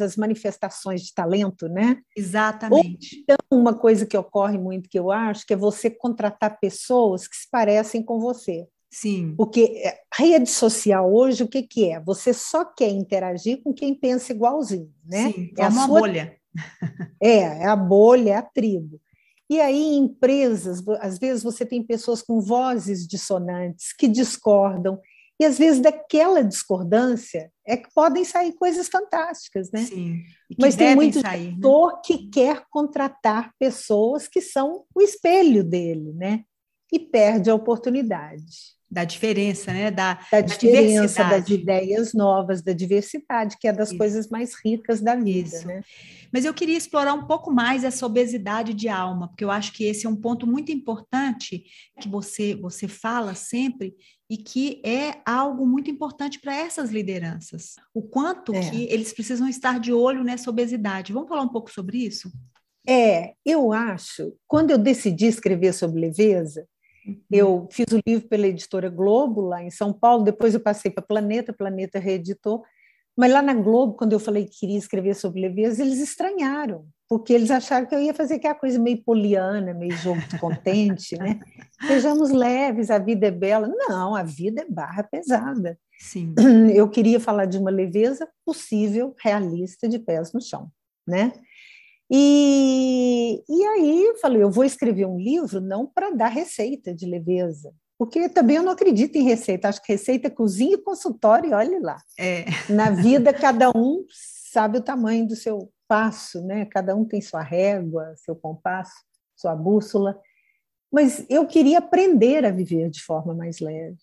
[0.00, 1.98] as manifestações de talento, né?
[2.16, 3.16] Exatamente.
[3.16, 7.26] Ou, então, uma coisa que ocorre muito que eu acho que é você contratar pessoas
[7.26, 8.66] que se parecem com você.
[8.90, 9.34] Sim.
[9.36, 12.00] Porque é, rede social hoje, o que, que é?
[12.00, 15.32] Você só quer interagir com quem pensa igualzinho, né?
[15.32, 16.00] Sim, é a uma sua...
[16.00, 16.36] bolha.
[17.20, 19.00] É, é a bolha, é a tribo.
[19.50, 25.00] E aí, em empresas, às vezes você tem pessoas com vozes dissonantes que discordam,
[25.40, 29.84] e às vezes daquela discordância é que podem sair coisas fantásticas, né?
[29.84, 30.24] Sim.
[30.58, 32.00] Mas tem muito sair, gestor né?
[32.04, 36.44] que quer contratar pessoas que são o espelho dele, né?
[36.92, 38.77] E perde a oportunidade.
[38.90, 39.90] Da diferença, né?
[39.90, 43.98] Da, da, da diferença, das ideias novas, da diversidade, que é das Isso.
[43.98, 45.66] coisas mais ricas da vida, Isso.
[45.66, 45.82] né?
[46.32, 49.84] Mas eu queria explorar um pouco mais essa obesidade de alma, porque eu acho que
[49.84, 51.64] esse é um ponto muito importante
[52.00, 53.94] que você, você fala sempre
[54.30, 57.76] e que é algo muito importante para essas lideranças.
[57.94, 58.60] O quanto é.
[58.60, 61.12] que eles precisam estar de olho nessa obesidade.
[61.12, 62.30] Vamos falar um pouco sobre isso?
[62.86, 66.66] É, eu acho, quando eu decidi escrever sobre leveza.
[67.30, 71.02] Eu fiz o livro pela editora Globo, lá em São Paulo, depois eu passei para
[71.02, 72.62] Planeta, Planeta reeditou,
[73.18, 77.32] mas lá na Globo, quando eu falei que queria escrever sobre leveza, eles estranharam, porque
[77.32, 81.40] eles acharam que eu ia fazer aquela coisa meio poliana, meio jogo de contente, né?
[81.88, 83.66] Sejamos leves, a vida é bela.
[83.66, 85.76] Não, a vida é barra pesada.
[85.98, 86.32] Sim.
[86.72, 90.70] Eu queria falar de uma leveza possível, realista, de pés no chão,
[91.04, 91.32] né?
[92.10, 97.06] E, e aí eu falei, eu vou escrever um livro não para dar receita de
[97.06, 101.54] leveza, porque também eu não acredito em receita, acho que receita é cozinha e consultório,
[101.54, 102.00] olhe lá.
[102.18, 102.44] É.
[102.72, 106.66] Na vida, cada um sabe o tamanho do seu passo, né?
[106.66, 108.92] cada um tem sua régua, seu compasso,
[109.36, 110.18] sua bússola.
[110.90, 113.98] Mas eu queria aprender a viver de forma mais leve.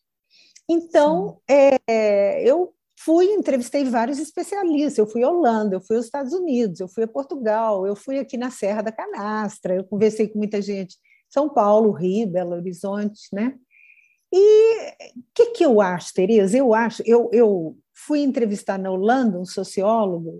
[0.69, 4.97] Então, é, eu fui, entrevistei vários especialistas.
[4.97, 8.19] Eu fui à Holanda, eu fui aos Estados Unidos, eu fui a Portugal, eu fui
[8.19, 10.97] aqui na Serra da Canastra, eu conversei com muita gente,
[11.29, 13.55] São Paulo, Rio, Belo Horizonte, né?
[14.33, 16.57] E o que, que eu acho, Tereza?
[16.57, 20.39] Eu acho, eu, eu fui entrevistar na Holanda um sociólogo,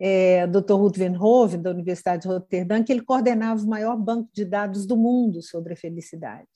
[0.00, 0.74] é, Dr.
[0.74, 5.42] Ruth da Universidade de Roterdã, que ele coordenava o maior banco de dados do mundo
[5.42, 6.48] sobre a felicidade.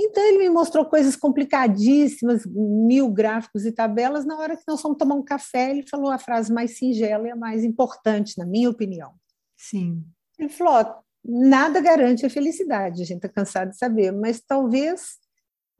[0.00, 4.24] Então, ele me mostrou coisas complicadíssimas, mil gráficos e tabelas.
[4.24, 7.30] Na hora que nós fomos tomar um café, ele falou a frase mais singela e
[7.30, 9.12] a mais importante, na minha opinião.
[9.56, 10.04] Sim.
[10.38, 15.18] Ele falou: nada garante a felicidade, a gente está cansado de saber, mas talvez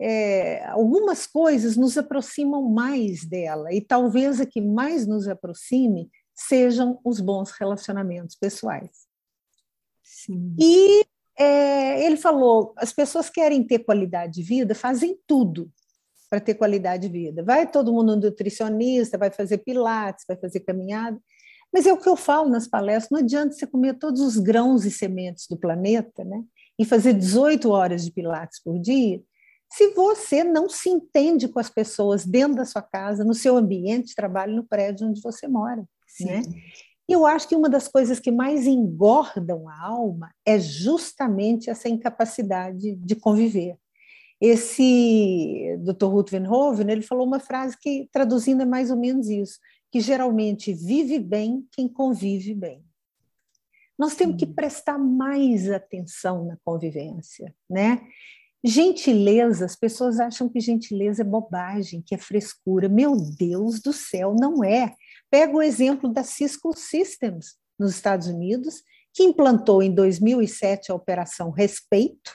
[0.01, 7.01] é, algumas coisas nos aproximam mais dela, e talvez a que mais nos aproxime sejam
[7.05, 9.07] os bons relacionamentos pessoais.
[10.03, 10.55] Sim.
[10.61, 11.05] E
[11.38, 15.71] é, ele falou: as pessoas querem ter qualidade de vida, fazem tudo
[16.31, 17.42] para ter qualidade de vida.
[17.42, 21.21] Vai todo mundo nutricionista, vai fazer pilates, vai fazer caminhada.
[21.73, 24.85] Mas é o que eu falo nas palestras: não adianta você comer todos os grãos
[24.85, 26.42] e sementes do planeta, né?
[26.79, 29.23] E fazer 18 horas de pilates por dia,
[29.73, 34.09] se você não se entende com as pessoas dentro da sua casa, no seu ambiente
[34.09, 35.85] de trabalho, no prédio onde você mora.
[36.07, 36.27] Sim.
[36.27, 36.42] Né?
[37.09, 42.95] Eu acho que uma das coisas que mais engordam a alma é justamente essa incapacidade
[42.97, 43.77] de conviver.
[44.41, 46.07] Esse Dr.
[46.07, 46.33] Ruth
[46.81, 49.59] ele falou uma frase que, traduzindo, é mais ou menos isso,
[49.91, 52.83] que geralmente vive bem quem convive bem.
[53.99, 58.03] Nós temos que prestar mais atenção na convivência, né?
[58.65, 62.88] Gentileza, as pessoas acham que gentileza é bobagem, que é frescura.
[62.88, 64.95] Meu Deus do céu, não é.
[65.33, 68.83] Pega o exemplo da Cisco Systems nos Estados Unidos,
[69.14, 72.33] que implantou em 2007 a operação Respeito,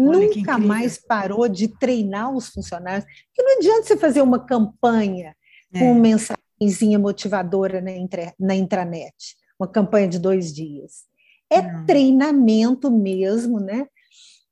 [0.00, 3.06] Olha nunca mais parou de treinar os funcionários.
[3.32, 5.36] Que não adianta você fazer uma campanha
[5.72, 5.78] é.
[5.78, 11.04] com mensagenzinha motivadora na, intra, na intranet, uma campanha de dois dias.
[11.48, 11.86] É não.
[11.86, 13.86] treinamento mesmo, né?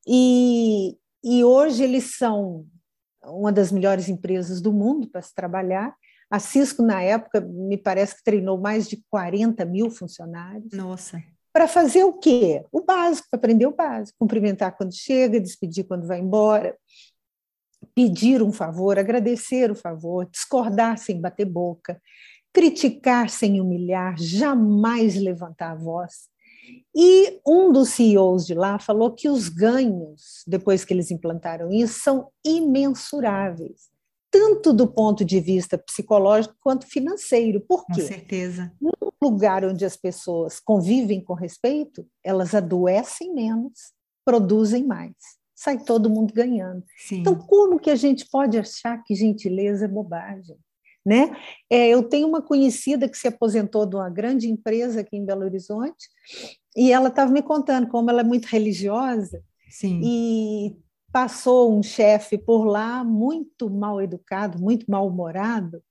[0.07, 2.65] E, e hoje eles são
[3.25, 5.93] uma das melhores empresas do mundo para se trabalhar.
[6.31, 10.73] A Cisco, na época, me parece que treinou mais de 40 mil funcionários.
[10.73, 11.23] Nossa.
[11.53, 12.65] Para fazer o quê?
[12.73, 14.19] O básico, para aprender o básico.
[14.19, 16.77] Cumprimentar quando chega, despedir quando vai embora,
[17.95, 22.01] pedir um favor, agradecer o favor, discordar sem bater boca,
[22.53, 26.29] criticar sem humilhar, jamais levantar a voz.
[26.95, 32.01] E um dos CEOs de lá falou que os ganhos, depois que eles implantaram isso,
[32.01, 33.91] são imensuráveis,
[34.37, 37.59] tanto do ponto de vista psicológico quanto financeiro.
[37.59, 38.03] Por quê?
[38.03, 38.71] Com certeza.
[38.79, 38.91] Num
[39.23, 43.95] lugar onde as pessoas convivem com respeito, elas adoecem menos,
[44.27, 45.15] produzem mais.
[45.55, 46.85] Sai todo mundo ganhando.
[46.99, 47.21] Sim.
[47.21, 50.59] Então, como que a gente pode achar que gentileza é bobagem?
[51.05, 51.35] Né?
[51.71, 55.45] É, eu tenho uma conhecida que se aposentou de uma grande empresa aqui em Belo
[55.45, 56.09] Horizonte
[56.77, 60.01] e ela estava me contando como ela é muito religiosa Sim.
[60.03, 60.77] e
[61.17, 65.83] passou um chefe por lá muito mal educado, muito mal humorado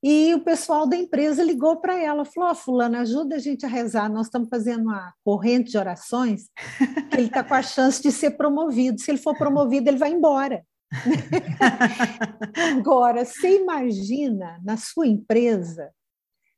[0.00, 3.68] e o pessoal da empresa ligou para ela, falou: oh, fulano, ajuda a gente a
[3.68, 6.48] rezar, nós estamos fazendo uma corrente de orações,
[7.12, 9.00] ele está com a chance de ser promovido.
[9.00, 10.64] Se ele for promovido, ele vai embora.
[12.78, 15.90] Agora, você imagina na sua empresa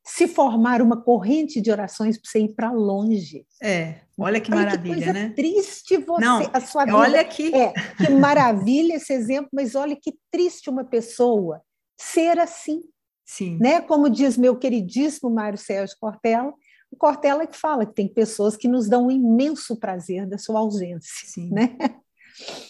[0.05, 3.47] se formar uma corrente de orações para você ir para longe.
[3.63, 5.33] É, olha que maravilha, que coisa né?
[5.35, 6.97] Triste você, Não, a sua vida.
[6.97, 11.63] Olha que é, que maravilha esse exemplo, mas olha que triste uma pessoa
[11.99, 12.81] ser assim.
[13.25, 13.59] Sim.
[13.59, 13.81] Né?
[13.81, 16.53] Como diz meu queridíssimo Mário Sérgio Cortella,
[16.91, 20.61] o Cortella que fala que tem pessoas que nos dão um imenso prazer da sua
[20.61, 21.29] ausência.
[21.29, 21.51] Sim.
[21.51, 21.77] Né?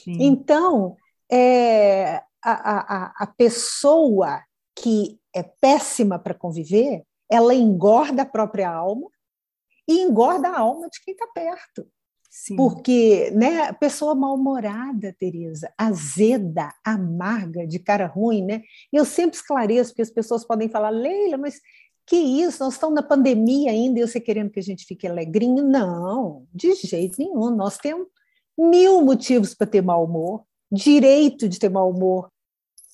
[0.05, 0.17] Sim.
[0.21, 0.97] Então,
[1.31, 4.43] é, a, a, a pessoa
[4.77, 9.09] que é péssima para conviver, ela engorda a própria alma
[9.91, 11.87] e engorda a alma de quem está perto.
[12.31, 12.55] Sim.
[12.55, 18.63] Porque, né, pessoa mal-humorada, Tereza, azeda, amarga, de cara ruim, né?
[18.93, 21.61] Eu sempre esclareço, porque as pessoas podem falar, Leila, mas
[22.07, 22.63] que isso?
[22.63, 25.63] Nós estamos na pandemia ainda e você querendo que a gente fique alegrinho?
[25.63, 27.51] Não, de jeito nenhum.
[27.51, 28.07] Nós temos
[28.57, 32.31] mil motivos para ter mau humor direito de ter mau humor,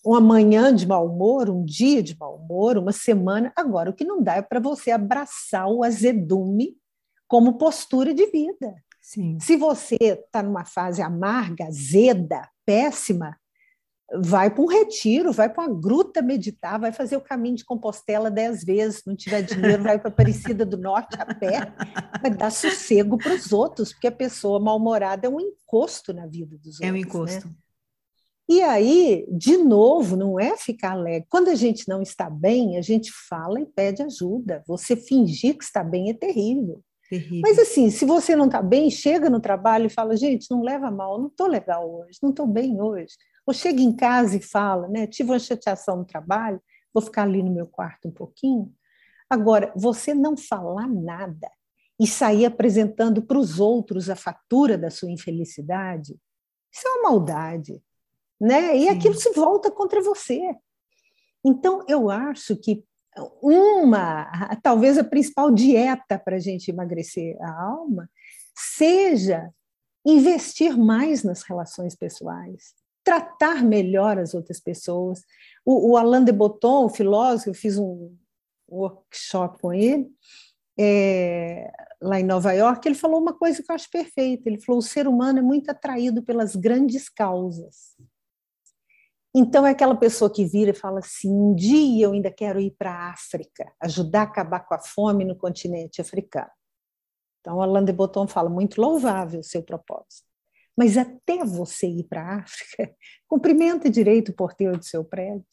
[0.04, 3.52] uma manhã de mau humor, um dia de mau humor, uma semana.
[3.54, 6.76] Agora, o que não dá é para você abraçar o azedume
[7.26, 8.74] como postura de vida.
[9.00, 9.38] Sim.
[9.40, 13.36] Se você está numa fase amarga, azeda, péssima,
[14.14, 18.30] vai para um retiro, vai para uma gruta meditar, vai fazer o caminho de Compostela
[18.30, 21.72] dez vezes, não tiver dinheiro, vai para Aparecida do Norte a pé,
[22.20, 26.56] vai dar sossego para os outros, porque a pessoa mal-humorada é um encosto na vida
[26.56, 26.88] dos outros.
[26.88, 27.48] É um encosto.
[27.48, 27.54] Né?
[28.48, 31.26] E aí, de novo, não é ficar alegre.
[31.28, 34.62] Quando a gente não está bem, a gente fala e pede ajuda.
[34.68, 36.80] Você fingir que está bem é terrível.
[37.08, 37.42] Terrível.
[37.42, 40.90] Mas assim, se você não está bem, chega no trabalho e fala, gente, não leva
[40.90, 43.14] mal, não estou legal hoje, não estou bem hoje.
[43.46, 45.06] Ou chega em casa e fala, né?
[45.06, 46.60] Tive uma chateação no trabalho,
[46.92, 48.72] vou ficar ali no meu quarto um pouquinho.
[49.30, 51.50] Agora, você não falar nada
[52.00, 56.16] e sair apresentando para os outros a fatura da sua infelicidade,
[56.72, 57.82] isso é uma maldade
[58.40, 58.76] né?
[58.76, 58.88] E Sim.
[58.90, 60.40] aquilo se volta contra você.
[61.44, 62.84] Então, eu acho que
[63.42, 68.08] uma, talvez a principal dieta para a gente emagrecer a alma,
[68.54, 69.50] seja
[70.04, 72.74] investir mais nas relações pessoais,
[73.04, 75.22] tratar melhor as outras pessoas.
[75.64, 78.14] O, o Alain de Botton, o filósofo, eu fiz um
[78.68, 80.08] workshop com ele,
[80.78, 84.48] é, lá em Nova York, ele falou uma coisa que eu acho perfeita.
[84.48, 87.96] Ele falou: o ser humano é muito atraído pelas grandes causas.
[89.38, 92.70] Então, é aquela pessoa que vira e fala assim: um dia eu ainda quero ir
[92.70, 96.50] para a África, ajudar a acabar com a fome no continente africano.
[97.40, 100.26] Então, Alain de Botton fala: muito louvável o seu propósito.
[100.74, 102.96] Mas até você ir para a África,
[103.28, 105.44] cumprimenta direito o porteiro do seu prédio.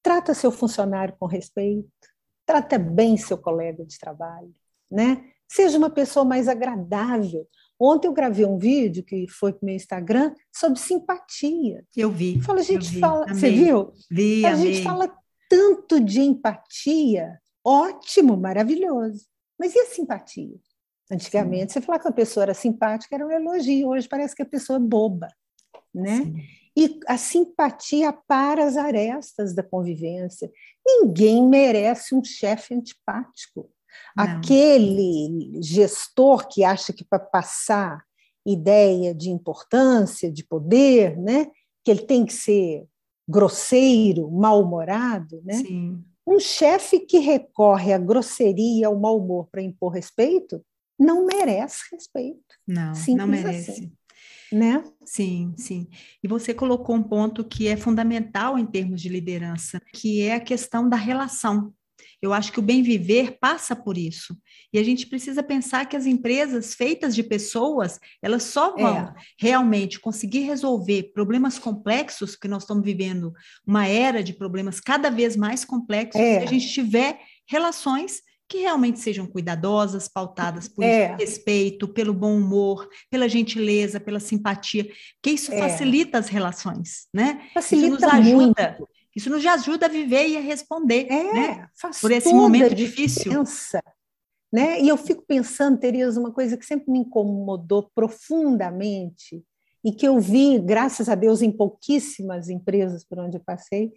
[0.00, 1.90] Trata seu funcionário com respeito.
[2.46, 4.54] Trata bem seu colega de trabalho.
[4.88, 5.32] Né?
[5.48, 7.44] Seja uma pessoa mais agradável.
[7.80, 11.82] Ontem eu gravei um vídeo que foi para o meu Instagram sobre simpatia.
[11.96, 12.38] Eu vi.
[12.42, 13.92] Fala, a gente vi, fala, você viu?
[14.10, 14.74] Vi, a amei.
[14.74, 15.10] gente fala
[15.48, 19.24] tanto de empatia, ótimo, maravilhoso.
[19.58, 20.60] Mas e a simpatia?
[21.10, 21.80] Antigamente, Sim.
[21.80, 24.76] você falar que a pessoa era simpática era um elogio, hoje parece que a pessoa
[24.76, 25.28] é boba,
[25.92, 26.18] né?
[26.18, 26.42] Sim.
[26.76, 30.50] E a simpatia para as arestas da convivência.
[30.86, 33.68] Ninguém merece um chefe antipático.
[34.16, 38.02] Aquele gestor que acha que para passar
[38.46, 41.46] ideia de importância, de poder, né,
[41.84, 42.86] que ele tem que ser
[43.28, 45.54] grosseiro, mal-humorado, né?
[45.54, 46.04] Sim.
[46.26, 50.64] Um chefe que recorre à grosseria, ao mau humor para impor respeito,
[50.98, 52.40] não merece respeito.
[52.66, 53.70] Não, Simples não merece.
[53.70, 53.92] Assim,
[54.52, 54.84] né?
[55.04, 55.88] Sim, sim.
[56.22, 60.40] E você colocou um ponto que é fundamental em termos de liderança, que é a
[60.40, 61.72] questão da relação.
[62.22, 64.36] Eu acho que o bem viver passa por isso.
[64.72, 69.14] E a gente precisa pensar que as empresas feitas de pessoas, elas só vão é.
[69.38, 73.32] realmente conseguir resolver problemas complexos, que nós estamos vivendo
[73.66, 76.40] uma era de problemas cada vez mais complexos, é.
[76.40, 81.14] se a gente tiver relações que realmente sejam cuidadosas, pautadas por é.
[81.14, 84.90] respeito, pelo bom humor, pela gentileza, pela simpatia,
[85.22, 85.58] que isso é.
[85.58, 87.48] facilita as relações, né?
[87.54, 88.76] Facilita isso nos ajuda.
[88.76, 88.99] Muito.
[89.20, 91.68] Isso nos ajuda a viver e a responder, é, né?
[92.00, 93.30] Por esse momento difícil.
[94.50, 94.80] Né?
[94.80, 99.44] E eu fico pensando, Tereza, uma coisa que sempre me incomodou profundamente
[99.84, 103.92] e que eu vi, graças a Deus, em pouquíssimas empresas por onde eu passei,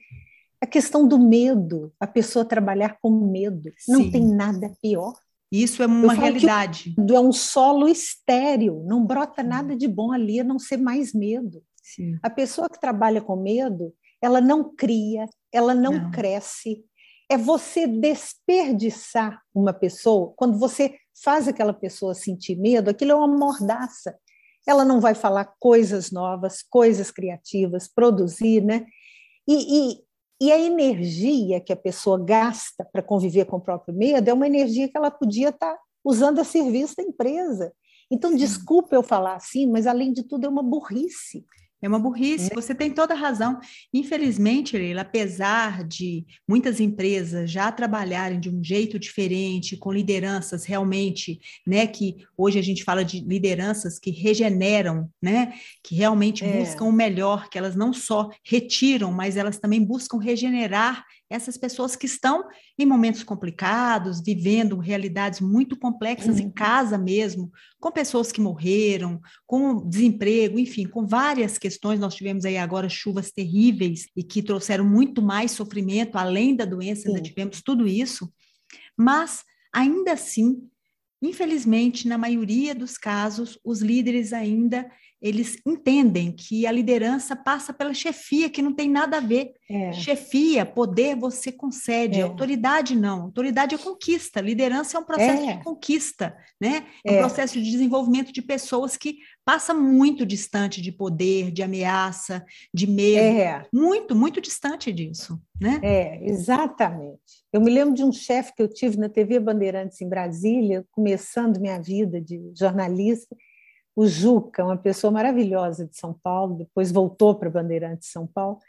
[0.62, 3.72] a questão do medo, a pessoa trabalhar com medo.
[3.78, 3.92] Sim.
[3.94, 5.14] Não tem nada pior.
[5.50, 6.94] Isso é uma realidade.
[6.98, 11.64] é um solo estéreo, não brota nada de bom ali, a não ser mais medo.
[11.82, 12.20] Sim.
[12.22, 16.86] A pessoa que trabalha com medo, ela não cria, ela não, não, cresce.
[17.30, 23.28] É você desperdiçar uma pessoa, quando você faz aquela pessoa sentir medo, aquilo é uma
[23.28, 24.18] mordaça.
[24.66, 28.86] Ela não vai falar coisas novas, coisas criativas, produzir, né?
[29.46, 30.04] E, e,
[30.40, 34.48] e a energia que a pessoa gasta para conviver com o próprio medo é uma
[34.48, 37.74] energia que ela podia estar tá usando a serviço da empresa.
[38.10, 38.38] Então, Sim.
[38.38, 41.46] desculpa eu falar assim, mas além de tudo é uma burrice.
[41.84, 42.50] É uma burrice, né?
[42.56, 43.60] você tem toda a razão.
[43.94, 51.42] Infelizmente, Leila, apesar de muitas empresas já trabalharem de um jeito diferente, com lideranças realmente,
[51.68, 56.58] né, que hoje a gente fala de lideranças que regeneram, né, que realmente é.
[56.58, 61.96] buscam o melhor, que elas não só retiram, mas elas também buscam regenerar essas pessoas
[61.96, 66.46] que estão em momentos complicados, vivendo realidades muito complexas uhum.
[66.46, 72.00] em casa mesmo, com pessoas que morreram, com desemprego, enfim, com várias questões.
[72.00, 77.04] Nós tivemos aí agora chuvas terríveis e que trouxeram muito mais sofrimento, além da doença,
[77.04, 77.10] Sim.
[77.10, 78.32] ainda tivemos tudo isso.
[78.98, 80.68] Mas, ainda assim,
[81.22, 84.90] infelizmente, na maioria dos casos, os líderes ainda
[85.24, 89.54] eles entendem que a liderança passa pela chefia, que não tem nada a ver.
[89.72, 89.94] É.
[89.94, 92.24] Chefia, poder, você concede, é.
[92.24, 93.22] autoridade não.
[93.22, 95.56] Autoridade é conquista, liderança é um processo é.
[95.56, 96.86] de conquista, né?
[97.06, 97.20] É um é.
[97.20, 103.38] processo de desenvolvimento de pessoas que passa muito distante de poder, de ameaça, de medo,
[103.40, 103.66] é.
[103.74, 105.80] muito, muito distante disso, né?
[105.82, 107.46] É, exatamente.
[107.54, 111.62] Eu me lembro de um chefe que eu tive na TV Bandeirantes em Brasília, começando
[111.62, 113.34] minha vida de jornalista,
[113.96, 118.60] o Juca, uma pessoa maravilhosa de São Paulo, depois voltou para Bandeirantes São Paulo,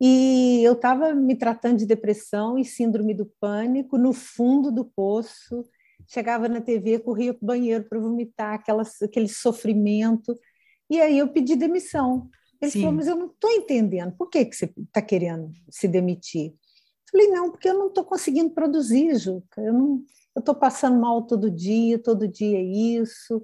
[0.00, 5.64] e eu estava me tratando de depressão e síndrome do pânico no fundo do poço,
[6.06, 10.38] chegava na TV, corria para o banheiro para vomitar aquelas, aquele sofrimento,
[10.90, 12.28] e aí eu pedi demissão.
[12.60, 12.80] Ele Sim.
[12.80, 16.54] falou, mas eu não estou entendendo, por que, que você está querendo se demitir?
[17.10, 20.02] Falei, não, porque eu não estou conseguindo produzir, Juca, eu não
[20.34, 23.42] eu estou passando mal todo dia, todo dia é isso,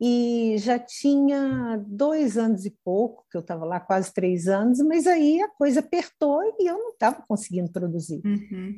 [0.00, 5.06] e já tinha dois anos e pouco, que eu estava lá quase três anos, mas
[5.06, 8.22] aí a coisa apertou e eu não estava conseguindo produzir.
[8.24, 8.74] Uhum.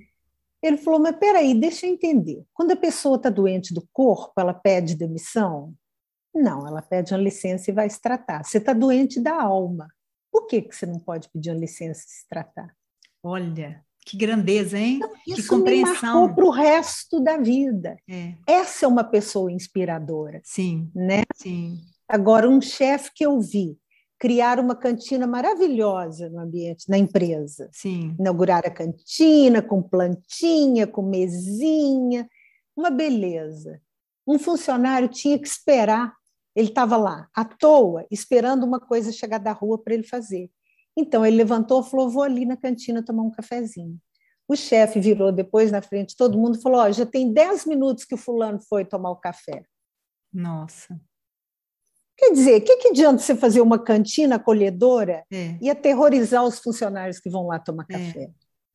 [0.60, 2.44] Ele falou, mas peraí, deixa eu entender.
[2.52, 5.74] Quando a pessoa está doente do corpo, ela pede demissão?
[6.34, 8.44] Não, ela pede uma licença e vai se tratar.
[8.44, 9.88] Você está doente da alma.
[10.30, 12.74] Por que, que você não pode pedir uma licença e se tratar?
[13.22, 15.00] Olha, que grandeza, hein?
[15.02, 16.34] Então, que compreensão.
[16.34, 17.96] para o resto da vida.
[18.08, 18.34] É.
[18.46, 20.40] Essa é uma pessoa inspiradora.
[20.44, 20.90] Sim.
[20.94, 21.22] Né?
[21.34, 21.78] Sim.
[22.08, 23.78] Agora, um chefe que eu vi
[24.18, 27.68] criar uma cantina maravilhosa no ambiente, na empresa.
[27.72, 28.14] Sim.
[28.18, 32.28] Inaugurar a cantina com plantinha, com mesinha,
[32.76, 33.80] uma beleza.
[34.24, 36.14] Um funcionário tinha que esperar,
[36.54, 40.48] ele estava lá, à toa, esperando uma coisa chegar da rua para ele fazer.
[40.96, 43.98] Então ele levantou e falou: vou ali na cantina tomar um cafezinho.
[44.48, 48.14] O chefe virou depois na frente, todo mundo falou: oh, já tem 10 minutos que
[48.14, 49.64] o fulano foi tomar o café.
[50.32, 51.00] Nossa.
[52.16, 55.56] Quer dizer, o que, que adianta você fazer uma cantina acolhedora é.
[55.60, 57.92] e aterrorizar os funcionários que vão lá tomar é.
[57.92, 58.22] café?
[58.22, 58.30] É.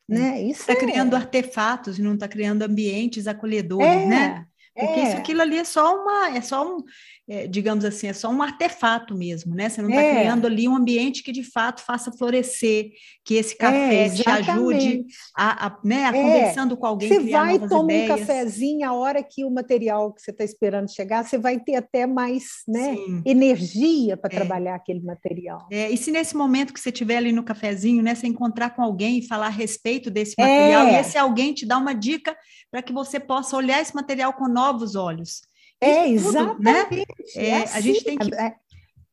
[0.10, 0.41] Né?
[0.43, 0.75] Está é...
[0.75, 4.06] criando artefatos e não está criando ambientes acolhedores, é.
[4.06, 4.45] né?
[4.77, 6.84] Porque isso, aquilo ali é só uma, é só um,
[7.30, 9.68] é, digamos assim, é só um artefato mesmo, né?
[9.68, 10.16] Você não está é.
[10.16, 12.92] criando ali um ambiente que de fato faça florescer,
[13.26, 16.12] que esse é, café é, te ajude a, a, né, a é.
[16.13, 17.10] conversando com alguém.
[17.10, 21.26] Você vai tomar um cafezinho, a hora que o material que você está esperando chegar,
[21.26, 24.38] você vai ter até mais né, energia para é.
[24.38, 25.68] trabalhar aquele material.
[25.70, 29.20] e se nesse momento que você estiver ali no cafezinho, né, você encontrar com alguém
[29.20, 32.38] e falar a respeito desse material, e esse alguém te dá uma dica
[32.72, 35.42] para que você possa olhar esse material com novos olhos.
[35.80, 36.96] É, exatamente.
[36.98, 37.04] Né?
[37.36, 38.34] É, é assim, a gente tem que.
[38.36, 38.56] É,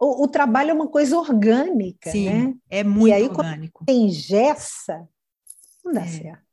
[0.00, 2.54] o, o, trabalho é uma coisa orgânica, Sim, né?
[2.68, 3.84] É muito e aí, orgânico.
[3.84, 5.08] Quando engessa,
[5.84, 6.08] não dá é.
[6.08, 6.44] certo.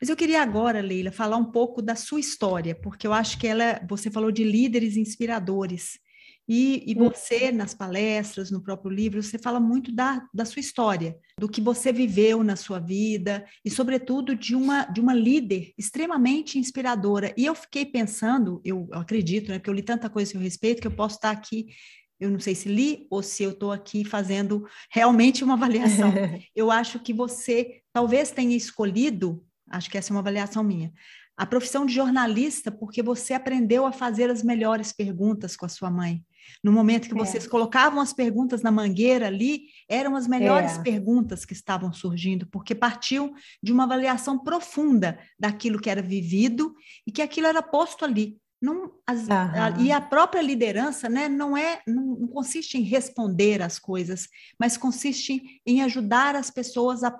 [0.00, 3.46] Mas eu queria agora, Leila, falar um pouco da sua história, porque eu acho que
[3.46, 5.98] ela, você falou de líderes inspiradores.
[6.52, 11.16] E, e, você, nas palestras, no próprio livro, você fala muito da, da sua história,
[11.38, 16.58] do que você viveu na sua vida e, sobretudo, de uma, de uma líder extremamente
[16.58, 17.32] inspiradora.
[17.36, 20.40] E eu fiquei pensando, eu, eu acredito, né, porque eu li tanta coisa a seu
[20.40, 21.66] respeito, que eu posso estar aqui
[22.18, 26.12] eu não sei se li ou se eu estou aqui fazendo realmente uma avaliação.
[26.54, 30.92] eu acho que você talvez tenha escolhido, acho que essa é uma avaliação minha,
[31.34, 35.90] a profissão de jornalista porque você aprendeu a fazer as melhores perguntas com a sua
[35.90, 36.22] mãe.
[36.62, 37.18] No momento que é.
[37.18, 40.82] vocês colocavam as perguntas na mangueira ali, eram as melhores é.
[40.82, 43.32] perguntas que estavam surgindo, porque partiu
[43.62, 46.74] de uma avaliação profunda daquilo que era vivido
[47.06, 48.38] e que aquilo era posto ali.
[48.60, 53.62] Não, as, a, e a própria liderança né, não é não, não, consiste em responder
[53.62, 54.28] as coisas,
[54.58, 57.18] mas consiste em ajudar as pessoas a,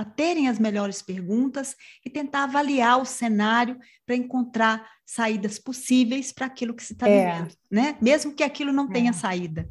[0.00, 6.46] a terem as melhores perguntas e tentar avaliar o cenário para encontrar saídas possíveis para
[6.46, 7.32] aquilo que se está é.
[7.32, 7.98] vivendo, né?
[8.00, 9.12] Mesmo que aquilo não tenha é.
[9.12, 9.68] saída.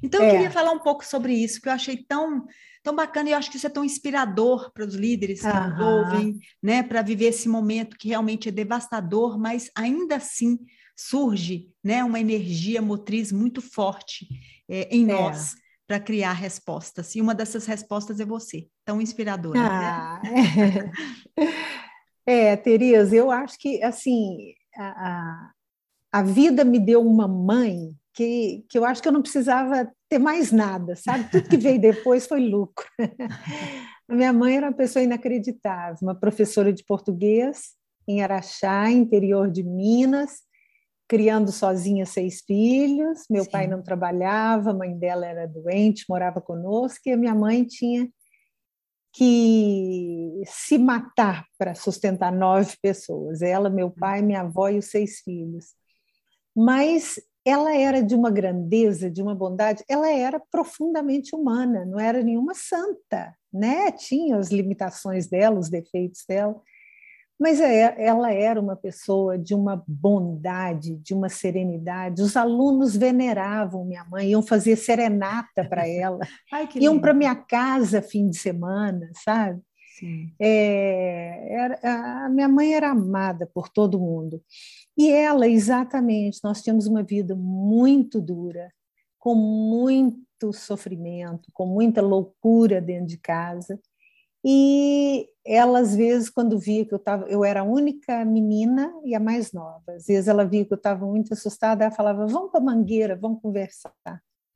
[0.00, 0.30] Então, eu é.
[0.30, 2.46] queria falar um pouco sobre isso, que eu achei tão
[2.84, 5.68] tão bacana e eu acho que isso é tão inspirador para os líderes que uhum.
[5.70, 10.58] nos ouvem, né, para viver esse momento que realmente é devastador, mas ainda assim
[10.96, 14.26] surge, né, uma energia motriz muito forte
[14.68, 15.54] é, em nós
[15.86, 17.14] para criar respostas.
[17.14, 19.60] E uma dessas respostas é você, tão inspiradora.
[19.60, 19.68] Né?
[19.68, 20.92] Ah, né?
[22.26, 22.46] é.
[22.46, 25.50] é, Tereza, eu acho que assim a,
[26.12, 30.18] a, vida me deu uma mãe que, que eu acho que eu não precisava ter
[30.18, 31.30] mais nada, sabe?
[31.30, 32.86] Tudo que veio depois foi lucro.
[34.08, 37.72] A minha mãe era uma pessoa inacreditável, uma professora de português
[38.06, 40.42] em Araxá, interior de Minas,
[41.12, 43.26] criando sozinha seis filhos.
[43.28, 43.50] Meu Sim.
[43.50, 48.08] pai não trabalhava, a mãe dela era doente, morava conosco, e a minha mãe tinha
[49.12, 53.42] que se matar para sustentar nove pessoas.
[53.42, 55.74] Ela, meu pai, minha avó e os seis filhos.
[56.56, 62.22] Mas ela era de uma grandeza, de uma bondade, ela era profundamente humana, não era
[62.22, 63.92] nenhuma santa, né?
[63.92, 66.58] Tinha as limitações dela, os defeitos dela,
[67.42, 72.22] mas é, ela era uma pessoa de uma bondade, de uma serenidade.
[72.22, 76.20] Os alunos veneravam minha mãe, iam fazer serenata para ela,
[76.52, 79.60] Ai, iam para minha casa fim de semana, sabe?
[80.40, 84.40] É, era, a minha mãe era amada por todo mundo.
[84.96, 88.72] E ela, exatamente, nós tínhamos uma vida muito dura,
[89.18, 93.80] com muito sofrimento, com muita loucura dentro de casa.
[94.44, 99.14] E ela, às vezes, quando via que eu estava, eu era a única menina e
[99.14, 102.50] a mais nova, às vezes ela via que eu estava muito assustada, ela falava: Vamos
[102.50, 103.92] para a mangueira, vamos conversar.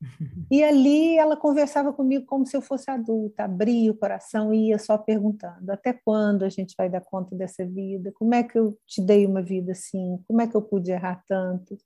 [0.50, 4.78] E ali ela conversava comigo como se eu fosse adulta, abria o coração e ia
[4.78, 8.12] só perguntando: até quando a gente vai dar conta dessa vida?
[8.12, 10.22] Como é que eu te dei uma vida assim?
[10.26, 11.76] Como é que eu pude errar tanto?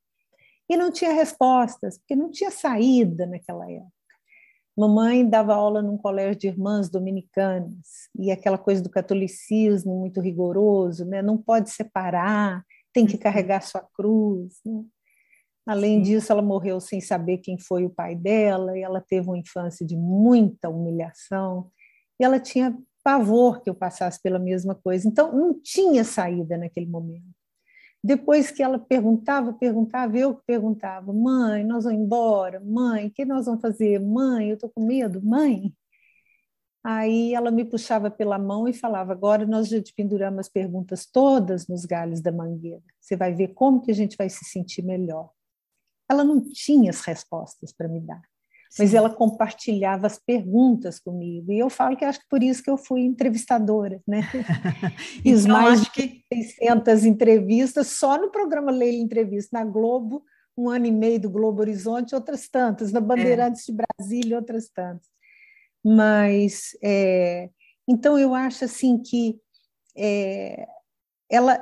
[0.69, 4.00] E não tinha respostas, porque não tinha saída naquela época.
[4.81, 11.05] Mamãe dava aula num colégio de irmãs dominicanas, e aquela coisa do catolicismo muito rigoroso,
[11.05, 11.21] né?
[11.21, 13.21] não pode separar, tem que uhum.
[13.21, 14.55] carregar sua cruz.
[14.65, 14.83] Né?
[15.67, 16.03] Além Sim.
[16.03, 19.87] disso, ela morreu sem saber quem foi o pai dela, e ela teve uma infância
[19.87, 21.71] de muita humilhação,
[22.19, 22.75] e ela tinha
[23.05, 25.07] pavor que eu passasse pela mesma coisa.
[25.07, 27.40] Então, não tinha saída naquele momento.
[28.03, 32.61] Depois que ela perguntava, perguntava, eu que perguntava: mãe, nós vamos embora?
[32.61, 34.01] Mãe, o que nós vamos fazer?
[34.01, 35.75] Mãe, eu estou com medo, mãe.
[36.83, 41.07] Aí ela me puxava pela mão e falava: agora nós já te penduramos as perguntas
[41.07, 42.83] todas nos galhos da mangueira.
[43.01, 45.31] Você vai ver como que a gente vai se sentir melhor.
[46.09, 48.23] Ela não tinha as respostas para me dar,
[48.71, 48.85] Sim.
[48.85, 51.51] mas ela compartilhava as perguntas comigo.
[51.51, 54.23] E eu falo que acho que por isso que eu fui entrevistadora, né?
[55.23, 60.25] Fiz então, mais de que 600 entrevistas só no programa Leila Entrevista na Globo,
[60.57, 63.73] um ano e meio do Globo Horizonte, outras tantas, na Bandeirantes é.
[63.73, 65.09] de Brasília, outras tantas.
[65.85, 67.51] Mas é,
[67.89, 69.41] então eu acho assim que
[69.97, 70.69] é,
[71.29, 71.59] ela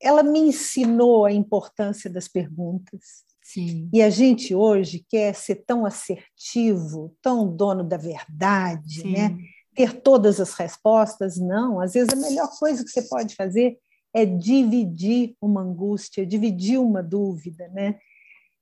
[0.00, 3.25] ela me ensinou a importância das perguntas.
[3.56, 3.88] Sim.
[3.90, 9.12] E a gente hoje quer ser tão assertivo, tão dono da verdade, Sim.
[9.12, 9.36] né?
[9.74, 11.38] ter todas as respostas.
[11.38, 13.78] Não, às vezes a melhor coisa que você pode fazer
[14.12, 17.98] é dividir uma angústia, dividir uma dúvida, né?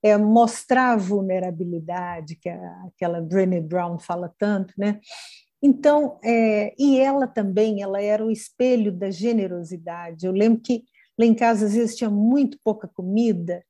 [0.03, 5.01] É mostrar a vulnerabilidade, que a, aquela Brené Brown fala tanto, né?
[5.63, 10.27] Então, é, e ela também, ela era o espelho da generosidade.
[10.27, 10.85] Eu lembro que
[11.19, 13.65] lá em casa às vezes tinha muito pouca comida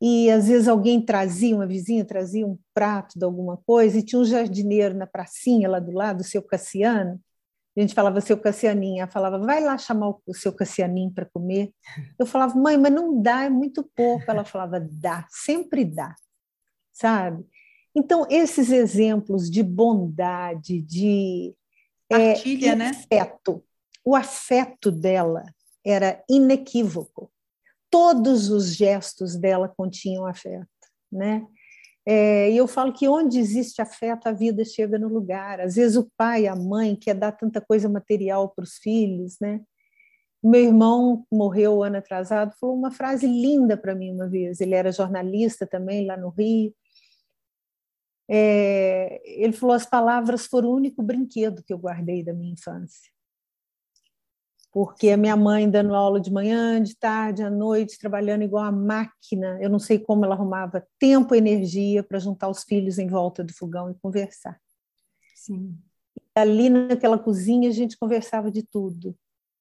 [0.00, 4.20] e às vezes alguém trazia, uma vizinha trazia um prato de alguma coisa, e tinha
[4.20, 7.20] um jardineiro na pracinha lá do lado, o seu Cassiano,
[7.76, 11.72] a gente falava seu Cassianinha, ela falava, vai lá chamar o seu Cassianinho para comer.
[12.18, 14.24] Eu falava, mãe, mas não dá, é muito pouco.
[14.28, 16.12] Ela falava, dá, sempre dá.
[16.92, 17.46] sabe?
[17.94, 21.54] Então, esses exemplos de bondade, de
[22.08, 22.90] Partilha, é, né?
[22.90, 23.64] afeto,
[24.04, 25.44] o afeto dela
[25.84, 27.30] era inequívoco.
[27.90, 30.66] Todos os gestos dela continham afeto,
[31.10, 31.46] né?
[32.06, 35.60] É, e eu falo que onde existe afeto, a vida chega no lugar.
[35.60, 39.60] Às vezes o pai, a mãe quer dar tanta coisa material para os filhos, né?
[40.42, 44.60] Meu irmão morreu ano atrasado, falou uma frase linda para mim uma vez.
[44.60, 46.74] Ele era jornalista também lá no Rio.
[48.30, 53.10] É, ele falou: as palavras foram o único brinquedo que eu guardei da minha infância
[54.78, 58.70] porque a minha mãe dando aula de manhã, de tarde, à noite, trabalhando igual a
[58.70, 59.58] máquina.
[59.60, 63.42] Eu não sei como ela arrumava tempo e energia para juntar os filhos em volta
[63.42, 64.56] do fogão e conversar.
[65.34, 65.76] Sim.
[66.32, 69.16] Ali naquela cozinha a gente conversava de tudo.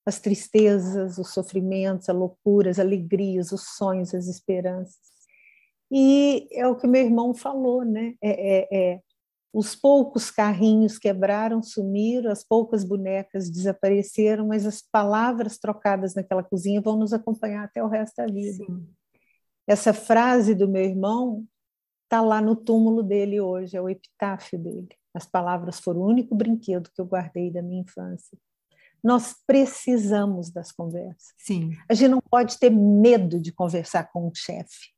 [0.05, 4.99] As tristezas, os sofrimentos, as loucuras, as alegrias, os sonhos, as esperanças.
[5.89, 8.13] E é o que meu irmão falou, né?
[8.21, 9.01] É, é, é
[9.53, 16.81] os poucos carrinhos quebraram, sumiram, as poucas bonecas desapareceram, mas as palavras trocadas naquela cozinha
[16.81, 18.65] vão nos acompanhar até o resto da vida.
[18.65, 18.87] Sim.
[19.65, 21.45] Essa frase do meu irmão
[22.03, 24.89] está lá no túmulo dele hoje, é o epitáfio dele.
[25.13, 28.37] As palavras foram o único brinquedo que eu guardei da minha infância.
[29.03, 31.33] Nós precisamos das conversas.
[31.37, 31.71] Sim.
[31.89, 34.96] A gente não pode ter medo de conversar com um chefe.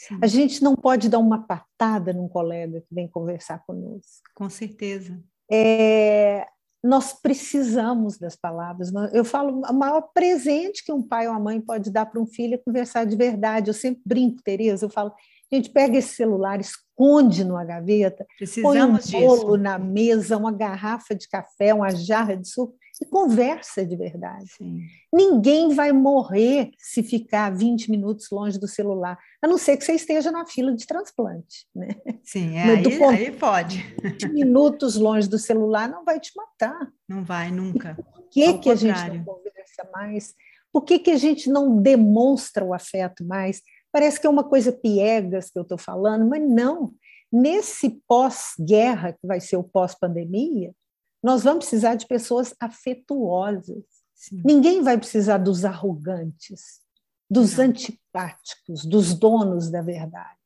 [0.00, 0.18] Sim.
[0.22, 4.22] A gente não pode dar uma patada num colega que vem conversar conosco.
[4.34, 5.22] Com certeza.
[5.52, 6.46] É,
[6.82, 8.90] nós precisamos das palavras.
[9.12, 12.26] Eu falo, o maior presente que um pai ou uma mãe pode dar para um
[12.26, 13.68] filho é conversar de verdade.
[13.68, 15.12] Eu sempre brinco, Tereza, eu falo,
[15.52, 19.56] a gente pega esse celular, esconde numa gaveta, Precisamos põe um bolo disso.
[19.58, 24.52] na mesa, uma garrafa de café, uma jarra de suco, e conversa de verdade.
[24.58, 24.82] Sim.
[25.12, 29.94] Ninguém vai morrer se ficar 20 minutos longe do celular, a não ser que você
[29.94, 31.66] esteja na fila de transplante.
[31.74, 31.88] Né?
[32.22, 33.78] Sim, é, aí, ponto, aí pode.
[34.02, 36.92] 20 minutos longe do celular não vai te matar.
[37.08, 37.96] Não vai, nunca.
[37.98, 40.34] E por que, que a gente não conversa mais?
[40.72, 43.62] Por que, que a gente não demonstra o afeto mais?
[43.90, 46.92] Parece que é uma coisa piegas que eu estou falando, mas não.
[47.32, 50.72] Nesse pós-guerra, que vai ser o pós-pandemia,
[51.22, 53.84] nós vamos precisar de pessoas afetuosas.
[54.14, 54.42] Sim.
[54.44, 56.80] Ninguém vai precisar dos arrogantes,
[57.30, 57.64] dos Não.
[57.64, 60.38] antipáticos, dos donos da verdade.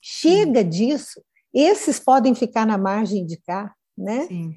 [0.00, 0.68] Chega Sim.
[0.68, 1.22] disso.
[1.52, 4.26] Esses podem ficar na margem de cá, né?
[4.26, 4.54] Sim.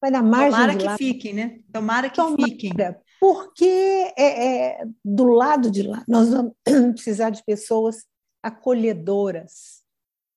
[0.00, 0.96] Vai na margem Tomara que lá.
[0.96, 1.60] fiquem, né?
[1.72, 2.72] Tomara que Tomara, fiquem.
[3.20, 6.52] Porque é, é, do lado de lá nós vamos
[6.94, 8.04] precisar de pessoas
[8.42, 9.82] acolhedoras,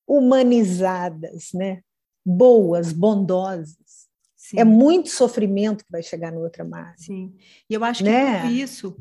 [0.06, 1.80] humanizadas, né?
[2.24, 3.76] boas, bondosas.
[4.44, 4.60] Sim.
[4.60, 6.98] É muito sofrimento que vai chegar no outra margem.
[6.98, 7.34] Sim.
[7.68, 8.42] E eu acho que né?
[8.42, 8.96] tudo isso,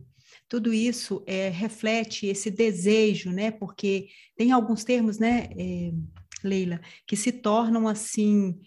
[0.48, 3.52] tudo isso é, reflete esse desejo, né?
[3.52, 5.50] Porque tem alguns termos, né?
[5.58, 5.92] É,
[6.44, 8.60] Leila, que se tornam assim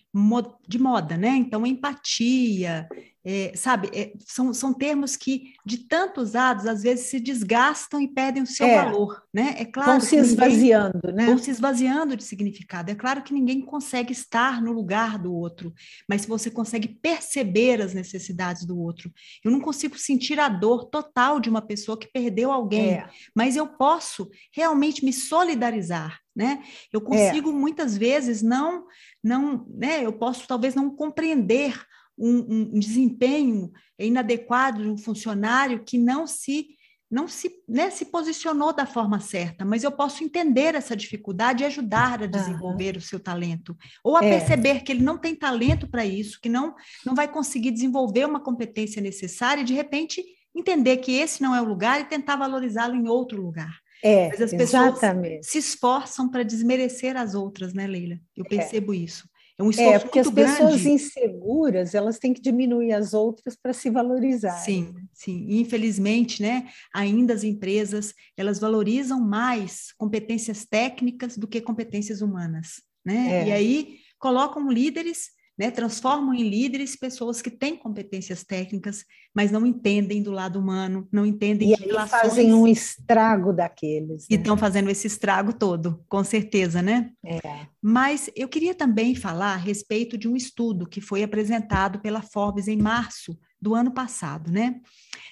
[0.66, 1.28] de moda, né?
[1.28, 2.88] Então, empatia,
[3.28, 8.06] é, sabe, é, são, são termos que, de tanto usados, às vezes se desgastam e
[8.06, 9.56] perdem o seu é, valor, né?
[9.58, 11.26] É claro vão se esvaziando, ninguém, né?
[11.26, 12.90] Vão se esvaziando de significado.
[12.90, 15.74] É claro que ninguém consegue estar no lugar do outro,
[16.08, 19.12] mas se você consegue perceber as necessidades do outro.
[19.44, 23.08] Eu não consigo sentir a dor total de uma pessoa que perdeu alguém, é.
[23.34, 26.62] mas eu posso realmente me solidarizar, né?
[26.92, 27.02] Eu é.
[27.02, 28.84] consigo muitas vezes não,
[29.24, 30.04] não, né?
[30.04, 31.74] Eu posso talvez não compreender
[32.18, 36.76] um, um desempenho inadequado de um funcionário que não se
[37.08, 41.66] não se, né, se posicionou da forma certa, mas eu posso entender essa dificuldade e
[41.66, 42.98] ajudar a desenvolver uhum.
[42.98, 44.28] o seu talento, ou a é.
[44.28, 46.74] perceber que ele não tem talento para isso, que não,
[47.04, 50.20] não vai conseguir desenvolver uma competência necessária e, de repente,
[50.52, 53.85] entender que esse não é o lugar e tentar valorizá-lo em outro lugar.
[54.02, 54.98] É, mas as pessoas
[55.42, 58.18] se esforçam para desmerecer as outras, né, Leila?
[58.36, 58.48] Eu é.
[58.48, 58.98] percebo é.
[58.98, 59.28] isso.
[59.58, 63.72] É um esforço é, porque as pessoas inseguras, elas têm que diminuir as outras para
[63.72, 64.58] se valorizar.
[64.58, 65.46] Sim, sim.
[65.48, 72.82] E, infelizmente, né, ainda as empresas, elas valorizam mais competências técnicas do que competências humanas,
[73.04, 73.44] né?
[73.44, 73.48] É.
[73.48, 79.04] E aí colocam líderes né, transformam em líderes pessoas que têm competências técnicas,
[79.34, 82.20] mas não entendem do lado humano, não entendem e de relações.
[82.20, 84.22] fazem um estrago daqueles.
[84.22, 84.26] Né?
[84.30, 87.10] E estão fazendo esse estrago todo, com certeza, né?
[87.24, 87.40] É.
[87.80, 92.68] Mas eu queria também falar a respeito de um estudo que foi apresentado pela Forbes
[92.68, 94.80] em março do ano passado, né?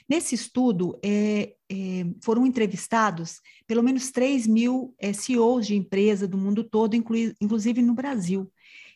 [0.08, 6.36] Nesse estudo, é, é, foram entrevistados pelo menos 3 mil é, CEOs de empresa do
[6.36, 8.50] mundo todo, inclui, inclusive no Brasil.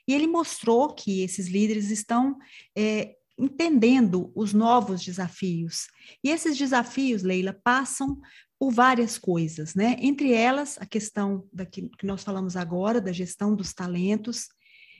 [0.08, 2.38] E ele mostrou que esses líderes estão
[2.76, 5.86] é, entendendo os novos desafios.
[6.24, 8.18] E esses desafios, Leila, passam
[8.58, 9.96] por várias coisas, né?
[10.00, 14.48] Entre elas, a questão daquilo que nós falamos agora, da gestão dos talentos,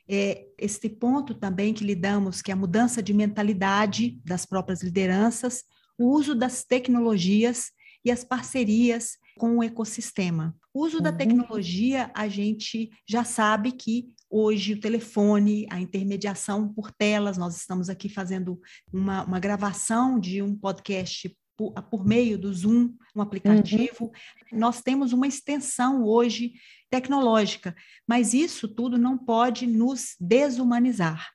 [0.09, 5.65] é, esse ponto também que lidamos, que é a mudança de mentalidade das próprias lideranças,
[5.99, 7.71] o uso das tecnologias
[8.05, 10.57] e as parcerias com o ecossistema.
[10.73, 11.03] O uso uhum.
[11.03, 17.57] da tecnologia, a gente já sabe que hoje o telefone, a intermediação por telas, nós
[17.57, 18.61] estamos aqui fazendo
[18.93, 24.05] uma, uma gravação de um podcast por, por, meio do Zoom, um aplicativo.
[24.53, 24.59] Uhum.
[24.59, 26.53] Nós temos uma extensão hoje
[26.89, 27.75] tecnológica,
[28.07, 31.29] mas isso tudo não pode nos desumanizar.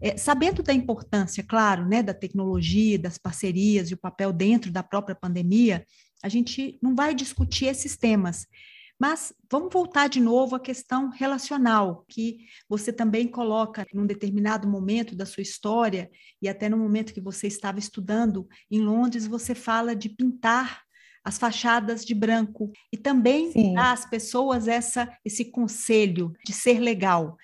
[0.00, 4.82] É, sabendo da importância, claro, né, da tecnologia, das parcerias e o papel dentro da
[4.82, 5.84] própria pandemia,
[6.22, 8.46] a gente não vai discutir esses temas.
[8.98, 12.38] Mas vamos voltar de novo à questão relacional, que
[12.68, 16.10] você também coloca num determinado momento da sua história,
[16.42, 20.82] e até no momento que você estava estudando em Londres, você fala de pintar
[21.24, 23.74] as fachadas de branco e também Sim.
[23.74, 27.36] dá às pessoas essa, esse conselho de ser legal.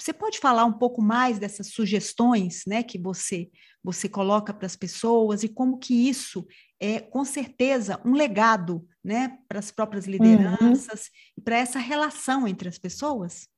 [0.00, 3.50] Você pode falar um pouco mais dessas sugestões, né, que você
[3.82, 6.44] você coloca para as pessoas e como que isso
[6.80, 10.12] é com certeza um legado, né, para as próprias uhum.
[10.12, 11.38] lideranças uhum.
[11.38, 13.48] e para essa relação entre as pessoas?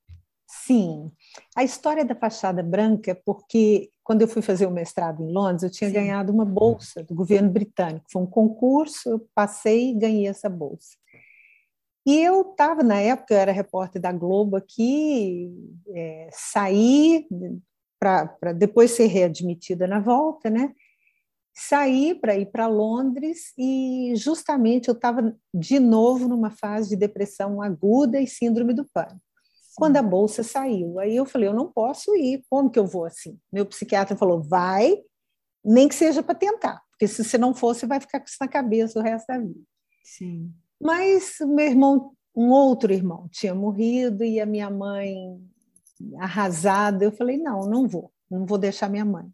[0.46, 1.10] Sim.
[1.56, 5.62] A história da fachada branca é porque quando eu fui fazer o mestrado em Londres,
[5.62, 5.94] eu tinha Sim.
[5.94, 8.06] ganhado uma bolsa do governo britânico.
[8.10, 10.96] Foi um concurso, eu passei e ganhei essa bolsa.
[12.06, 15.50] E eu estava, na época, eu era repórter da Globo aqui,
[15.94, 17.26] é, saí
[17.98, 20.74] para depois ser readmitida na volta, né?
[21.58, 27.60] Saí para ir para Londres e justamente eu estava de novo numa fase de depressão
[27.60, 29.20] aguda e síndrome do pânico.
[29.76, 33.04] Quando a bolsa saiu, aí eu falei, eu não posso ir, como que eu vou
[33.04, 33.38] assim?
[33.52, 34.96] Meu psiquiatra falou, vai,
[35.64, 38.36] nem que seja para tentar, porque se você não for, você vai ficar com isso
[38.40, 39.60] na cabeça o resto da vida.
[40.04, 40.52] Sim.
[40.80, 45.40] Mas meu irmão, um outro irmão, tinha morrido e a minha mãe
[46.18, 47.04] arrasada.
[47.04, 49.28] Eu falei: não, não vou, não vou deixar minha mãe.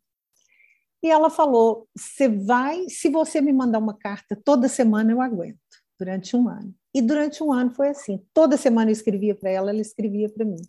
[1.05, 5.59] E ela falou: você vai, se você me mandar uma carta toda semana, eu aguento,
[5.99, 6.75] durante um ano.
[6.95, 10.47] E durante um ano foi assim: toda semana eu escrevia para ela, ela escrevia para
[10.47, 10.63] mim.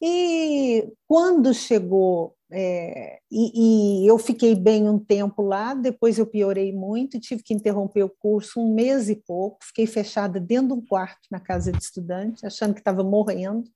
[0.00, 6.72] E quando chegou, é, e, e, eu fiquei bem um tempo lá, depois eu piorei
[6.72, 10.86] muito, tive que interromper o curso um mês e pouco, fiquei fechada dentro de um
[10.86, 13.68] quarto na casa de estudante, achando que estava morrendo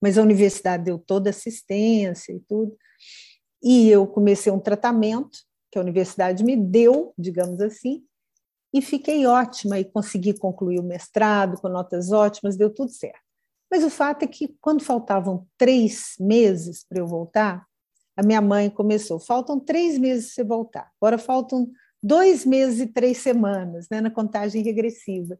[0.00, 2.76] mas a universidade deu toda assistência e tudo.
[3.68, 5.40] E eu comecei um tratamento
[5.72, 8.04] que a universidade me deu, digamos assim,
[8.72, 13.18] e fiquei ótima e consegui concluir o mestrado com notas ótimas, deu tudo certo.
[13.68, 17.66] Mas o fato é que, quando faltavam três meses para eu voltar,
[18.16, 21.68] a minha mãe começou: faltam três meses para você voltar, agora faltam
[22.00, 25.36] dois meses e três semanas, né, na contagem regressiva.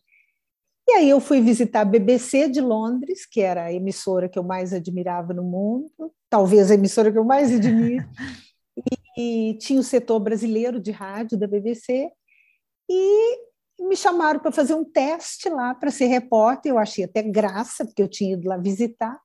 [0.88, 4.42] E aí eu fui visitar a BBC de Londres, que era a emissora que eu
[4.42, 8.06] mais admirava no mundo, talvez a emissora que eu mais admiro,
[9.16, 12.10] e, e tinha o setor brasileiro de rádio da BBC,
[12.90, 13.38] e
[13.80, 18.02] me chamaram para fazer um teste lá para ser repórter, eu achei até graça, porque
[18.02, 19.18] eu tinha ido lá visitar,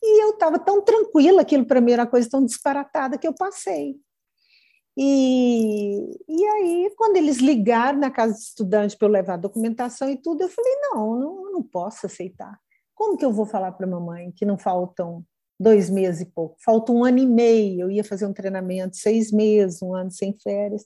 [0.00, 3.34] e eu estava tão tranquila, aquilo para mim era uma coisa tão disparatada que eu
[3.34, 3.96] passei.
[4.96, 10.08] E, e aí, quando eles ligaram na casa de estudante para eu levar a documentação
[10.08, 12.56] e tudo, eu falei: não, não, não posso aceitar.
[12.94, 15.24] Como que eu vou falar para a mamãe que não faltam
[15.58, 16.56] dois meses e pouco?
[16.64, 17.82] Falta um ano e meio.
[17.82, 20.84] Eu ia fazer um treinamento seis meses, um ano sem férias.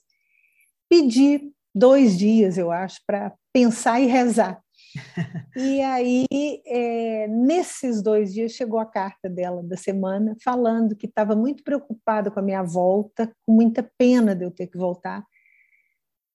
[0.89, 4.61] Pedi dois dias, eu acho, para pensar e rezar
[5.55, 6.25] e aí,
[6.65, 12.29] é, nesses dois dias, chegou a carta dela da semana, falando que estava muito preocupada
[12.29, 15.23] com a minha volta, com muita pena de eu ter que voltar,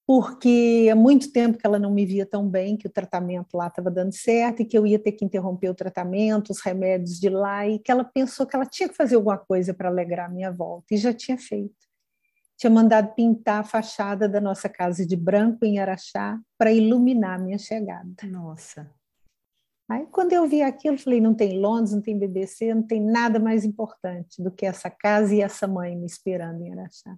[0.07, 3.67] porque há muito tempo que ela não me via tão bem, que o tratamento lá
[3.67, 7.27] estava dando certo e que eu ia ter que interromper o tratamento, os remédios de
[7.27, 10.33] lá, e que ela pensou que ela tinha que fazer alguma coisa para alegrar a
[10.33, 11.75] minha volta, e já tinha feito
[12.57, 17.43] tinha mandado pintar a fachada da nossa casa de branco em Araxá para iluminar a
[17.43, 18.09] minha chegada.
[18.23, 18.91] Nossa.
[19.87, 23.39] Aí, quando eu vi aquilo, falei: não tem Londres, não tem BBC, não tem nada
[23.39, 27.15] mais importante do que essa casa e essa mãe me esperando em Araxá.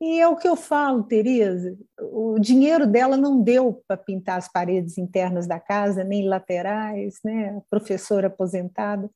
[0.00, 4.50] E é o que eu falo, Tereza: o dinheiro dela não deu para pintar as
[4.50, 7.60] paredes internas da casa, nem laterais, né?
[7.68, 9.10] professora aposentada,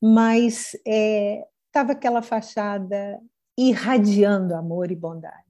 [0.00, 3.20] mas estava é, aquela fachada
[3.58, 5.44] irradiando amor e bondade.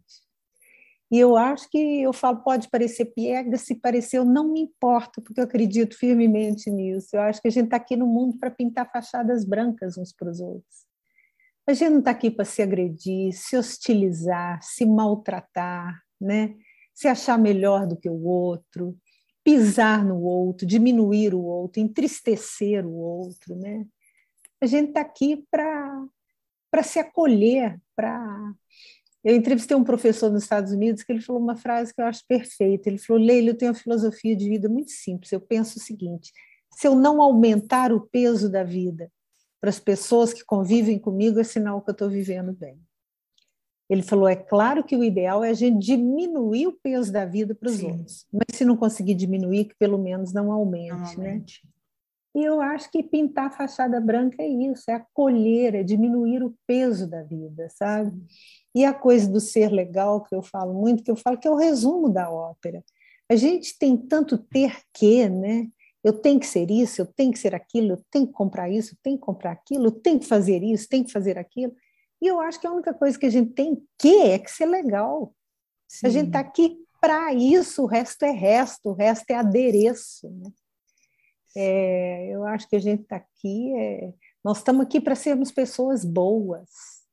[1.11, 5.23] E eu acho que eu falo, pode parecer piega, se parecer, eu não me importo,
[5.23, 7.11] porque eu acredito firmemente nisso.
[7.13, 10.29] Eu acho que a gente está aqui no mundo para pintar fachadas brancas uns para
[10.29, 10.87] os outros.
[11.67, 16.55] A gente não está aqui para se agredir, se hostilizar, se maltratar, né?
[16.95, 18.97] se achar melhor do que o outro,
[19.43, 23.85] pisar no outro, diminuir o outro, entristecer o outro, né?
[24.61, 28.55] A gente está aqui para se acolher, para
[29.23, 32.23] eu entrevistei um professor nos Estados Unidos que ele falou uma frase que eu acho
[32.29, 32.89] perfeita.
[32.89, 35.33] Ele falou: Leila, eu tenho uma filosofia de vida muito simples.
[35.33, 36.31] Eu penso o seguinte:
[36.71, 39.11] se eu não aumentar o peso da vida
[39.65, 42.79] para as pessoas que convivem comigo, é sinal que eu estou vivendo bem.
[43.89, 47.55] Ele falou: é claro que o ideal é a gente diminuir o peso da vida
[47.55, 51.63] para os outros, mas se não conseguir diminuir, que pelo menos não aumente, não aumente.
[51.65, 51.71] né?
[52.37, 56.55] E eu acho que pintar a fachada branca é isso, é acolher, é diminuir o
[56.67, 58.13] peso da vida, sabe?
[58.75, 61.51] E a coisa do ser legal, que eu falo muito, que eu falo que é
[61.51, 62.85] o resumo da ópera.
[63.31, 65.69] A gente tem tanto ter que, né?
[66.05, 68.93] Eu tenho que ser isso, eu tenho que ser aquilo, eu tenho que comprar isso,
[68.93, 71.75] eu tenho que comprar aquilo, eu tenho que fazer isso, tenho que fazer aquilo.
[72.21, 74.67] E eu acho que a única coisa que a gente tem que é que ser
[74.67, 75.35] legal.
[75.89, 76.07] Sim.
[76.07, 80.29] A gente está aqui para isso, o resto é resto, o resto é adereço.
[80.29, 80.51] Né?
[81.57, 84.13] É, eu acho que a gente está aqui, é,
[84.45, 86.69] nós estamos aqui para sermos pessoas boas,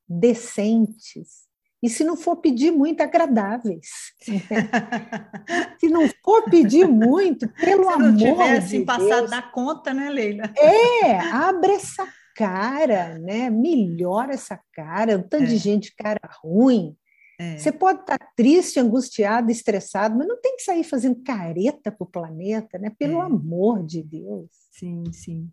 [0.06, 1.46] decentes,
[1.82, 3.88] e se não for pedir muito, agradáveis.
[5.80, 10.44] se não for pedir muito, pelo se amor de assim, passado da conta, né, Leila?
[10.56, 12.06] É, abre essa
[12.36, 13.50] cara, né?
[13.50, 15.46] Melhora essa cara, um tanto é.
[15.46, 16.96] de gente cara ruim.
[17.38, 17.58] É.
[17.58, 22.10] Você pode estar triste, angustiado, estressado, mas não tem que sair fazendo careta para o
[22.10, 22.92] planeta, né?
[22.96, 23.24] Pelo é.
[23.24, 24.48] amor de Deus.
[24.70, 25.50] Sim, sim.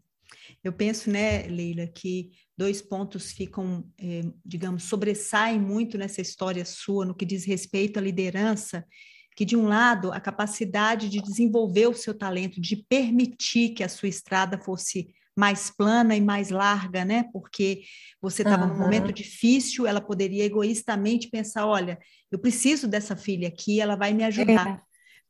[0.64, 7.06] Eu penso, né, Leila, que dois pontos ficam, é, digamos, sobressaem muito nessa história sua
[7.06, 8.86] no que diz respeito à liderança,
[9.34, 13.88] que de um lado a capacidade de desenvolver o seu talento, de permitir que a
[13.88, 15.08] sua estrada fosse
[15.38, 17.24] mais plana e mais larga, né?
[17.32, 17.84] Porque
[18.22, 18.74] você estava uhum.
[18.74, 21.98] num momento difícil, ela poderia egoístamente pensar: olha,
[22.30, 24.68] eu preciso dessa filha aqui, ela vai me ajudar.
[24.68, 24.82] É.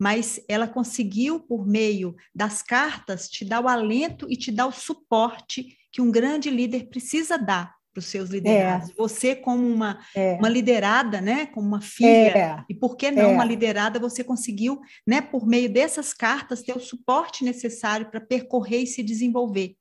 [0.01, 4.71] Mas ela conseguiu, por meio das cartas, te dar o alento e te dar o
[4.71, 8.89] suporte que um grande líder precisa dar para os seus liderados.
[8.89, 8.93] É.
[8.97, 10.35] Você, como uma, é.
[10.35, 11.47] uma liderada, né?
[11.47, 12.63] como uma filha, é.
[12.69, 13.47] e por que não uma é.
[13.47, 18.87] liderada, você conseguiu, né, por meio dessas cartas, ter o suporte necessário para percorrer e
[18.87, 19.75] se desenvolver.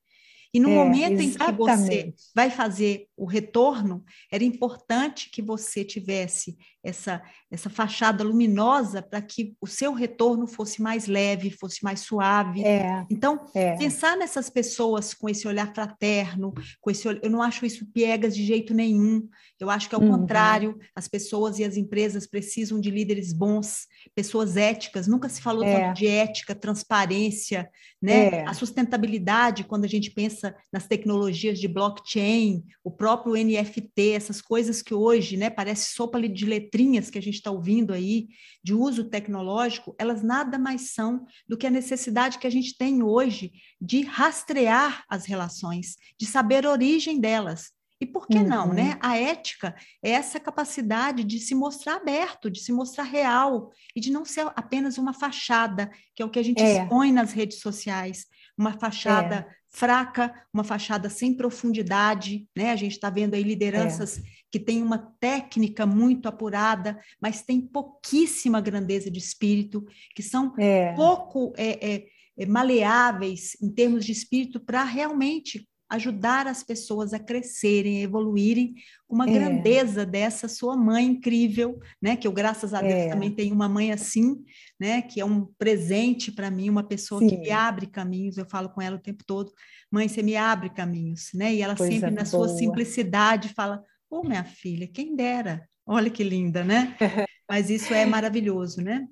[0.53, 1.31] E no é, momento exatamente.
[1.31, 8.25] em que você vai fazer o retorno, era importante que você tivesse essa, essa fachada
[8.25, 12.65] luminosa para que o seu retorno fosse mais leve, fosse mais suave.
[12.65, 13.77] É, então, é.
[13.77, 18.45] pensar nessas pessoas com esse olhar fraterno, com esse eu não acho isso piegas de
[18.45, 19.29] jeito nenhum.
[19.61, 20.21] Eu acho que ao uhum.
[20.21, 25.09] contrário, as pessoas e as empresas precisam de líderes bons, pessoas éticas.
[25.09, 25.81] Nunca se falou é.
[25.81, 27.69] tanto de ética, transparência,
[28.01, 28.29] né?
[28.29, 28.49] É.
[28.49, 30.38] A sustentabilidade quando a gente pensa
[30.73, 36.45] nas tecnologias de blockchain, o próprio NFT, essas coisas que hoje, né, parece sopa de
[36.45, 38.29] letrinhas que a gente está ouvindo aí,
[38.63, 43.03] de uso tecnológico, elas nada mais são do que a necessidade que a gente tem
[43.03, 47.73] hoje de rastrear as relações, de saber a origem delas.
[48.01, 48.47] E por que uhum.
[48.47, 48.97] não, né?
[49.01, 54.13] A ética é essa capacidade de se mostrar aberto, de se mostrar real e de
[54.13, 56.83] não ser apenas uma fachada, que é o que a gente é.
[56.83, 58.27] expõe nas redes sociais,
[58.57, 59.58] uma fachada é.
[59.71, 62.71] Fraca, uma fachada sem profundidade, né?
[62.71, 64.23] A gente está vendo aí lideranças é.
[64.51, 70.93] que têm uma técnica muito apurada, mas têm pouquíssima grandeza de espírito, que são é.
[70.95, 72.07] pouco é, é,
[72.39, 78.75] é, maleáveis em termos de espírito para realmente ajudar as pessoas a crescerem, a evoluírem,
[79.09, 79.33] uma é.
[79.33, 82.17] grandeza dessa sua mãe incrível, né?
[82.17, 84.37] Que eu, graças a Deus, também tenho uma mãe assim,
[84.79, 85.03] né?
[85.03, 87.29] Que é um presente para mim, uma pessoa Sim.
[87.29, 88.39] que me abre caminhos.
[88.39, 89.53] Eu falo com ela o tempo todo,
[89.91, 91.55] mãe, você me abre caminhos, né?
[91.55, 92.27] E ela Coisa sempre, na boa.
[92.27, 96.97] sua simplicidade, fala: Ô, oh, minha filha, quem dera, olha que linda, né?
[97.49, 99.07] Mas isso é maravilhoso, né?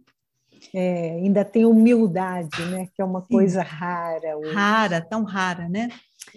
[0.74, 2.86] É, ainda tem humildade, né?
[2.94, 3.28] Que é uma Sim.
[3.28, 4.36] coisa rara.
[4.36, 4.54] Hoje.
[4.54, 5.88] Rara, tão rara, né?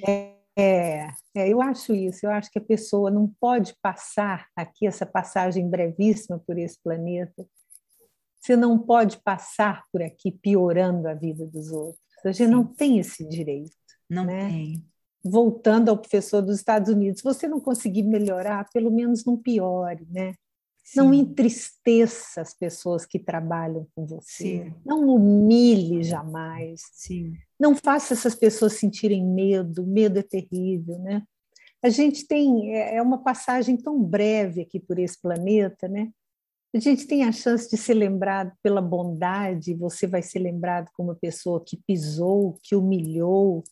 [0.06, 2.26] É, é, é, eu acho isso.
[2.26, 7.46] Eu acho que a pessoa não pode passar aqui essa passagem brevíssima por esse planeta.
[8.40, 12.00] Você não pode passar por aqui piorando a vida dos outros.
[12.24, 12.52] A gente Sim.
[12.52, 13.72] não tem esse direito.
[14.10, 14.50] Não né?
[14.50, 14.86] tem.
[15.24, 20.08] Voltando ao professor dos Estados Unidos, se você não conseguir melhorar, pelo menos não piore,
[20.10, 20.34] né?
[20.84, 20.98] Sim.
[20.98, 24.64] Não entristeça as pessoas que trabalham com você.
[24.64, 24.74] Sim.
[24.84, 26.82] Não humilhe jamais.
[26.94, 27.34] Sim.
[27.60, 29.86] Não faça essas pessoas sentirem medo.
[29.86, 31.22] Medo é terrível, né?
[31.82, 36.12] A gente tem é, é uma passagem tão breve aqui por esse planeta, né?
[36.74, 39.74] A gente tem a chance de ser lembrado pela bondade.
[39.74, 43.64] Você vai ser lembrado como uma pessoa que pisou, que humilhou,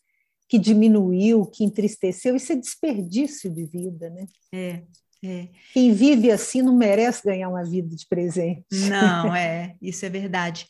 [0.49, 2.35] que diminuiu, que entristeceu.
[2.35, 4.25] Isso é desperdício de vida, né?
[4.51, 4.83] É.
[5.23, 5.47] É.
[5.73, 8.65] Quem vive assim não merece ganhar uma vida de presente.
[8.71, 10.67] Não, é, isso é verdade.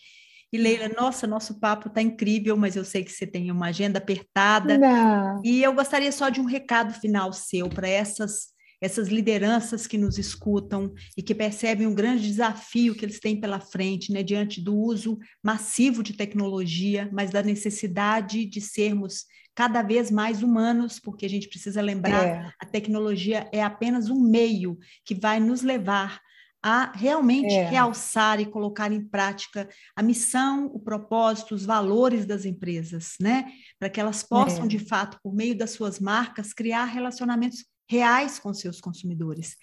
[0.51, 3.97] E Leila, nossa, nosso papo está incrível, mas eu sei que você tem uma agenda
[3.97, 4.77] apertada.
[4.77, 5.41] Não.
[5.43, 8.47] E eu gostaria só de um recado final seu para essas
[8.81, 13.59] essas lideranças que nos escutam e que percebem um grande desafio que eles têm pela
[13.59, 19.25] frente, né, diante do uso massivo de tecnologia, mas da necessidade de sermos
[19.55, 22.51] cada vez mais humanos, porque a gente precisa lembrar, é.
[22.61, 26.21] a tecnologia é apenas um meio que vai nos levar
[26.61, 27.69] a realmente é.
[27.69, 33.51] realçar e colocar em prática a missão, o propósito, os valores das empresas, né?
[33.79, 34.67] Para que elas possam, é.
[34.67, 39.55] de fato, por meio das suas marcas, criar relacionamentos reais com seus consumidores.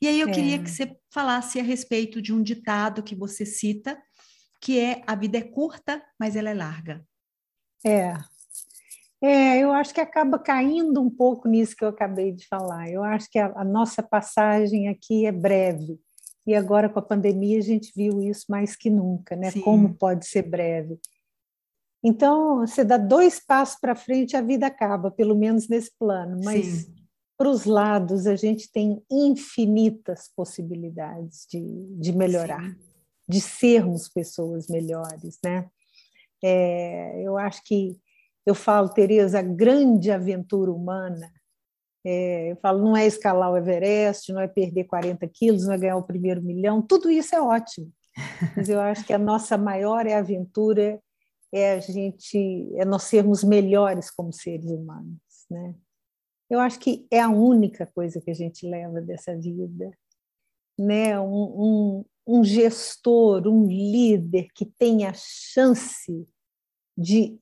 [0.00, 0.32] E aí eu é.
[0.32, 4.00] queria que você falasse a respeito de um ditado que você cita,
[4.60, 7.04] que é a vida é curta, mas ela é larga.
[7.84, 8.14] É.
[9.20, 12.90] É, eu acho que acaba caindo um pouco nisso que eu acabei de falar.
[12.90, 15.98] Eu acho que a, a nossa passagem aqui é breve.
[16.46, 19.50] E agora com a pandemia a gente viu isso mais que nunca, né?
[19.50, 19.62] Sim.
[19.62, 20.98] Como pode ser breve.
[22.02, 26.38] Então, você dá dois passos para frente, a vida acaba, pelo menos nesse plano.
[26.44, 27.03] Mas Sim
[27.36, 31.60] para os lados, a gente tem infinitas possibilidades de,
[31.98, 32.76] de melhorar, Sim.
[33.28, 35.68] de sermos pessoas melhores, né?
[36.42, 37.98] É, eu acho que
[38.46, 41.32] eu falo, Tereza, a grande aventura humana.
[42.06, 45.78] É, eu falo, não é escalar o Everest, não é perder 40 quilos, não é
[45.78, 47.90] ganhar o primeiro milhão, tudo isso é ótimo.
[48.54, 51.00] Mas eu acho que a nossa maior aventura
[51.50, 55.18] é a gente, é nós sermos melhores como seres humanos,
[55.50, 55.74] né?
[56.54, 59.90] Eu acho que é a única coisa que a gente leva dessa vida,
[60.78, 61.18] né?
[61.18, 66.28] Um, um, um gestor, um líder que tem a chance
[66.96, 67.36] de,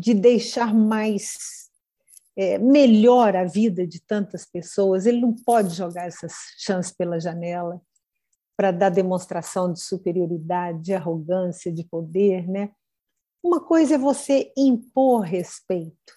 [0.00, 1.70] de deixar mais
[2.36, 7.80] é, melhor a vida de tantas pessoas, ele não pode jogar essas chances pela janela
[8.56, 12.72] para dar demonstração de superioridade, de arrogância, de poder, né?
[13.42, 16.14] Uma coisa é você impor respeito.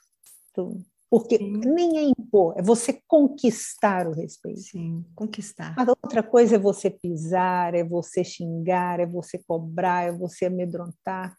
[1.14, 1.58] Porque Sim.
[1.64, 4.62] nem é impor, é você conquistar o respeito.
[4.62, 5.76] Sim, conquistar.
[5.78, 11.38] A outra coisa é você pisar, é você xingar, é você cobrar, é você amedrontar.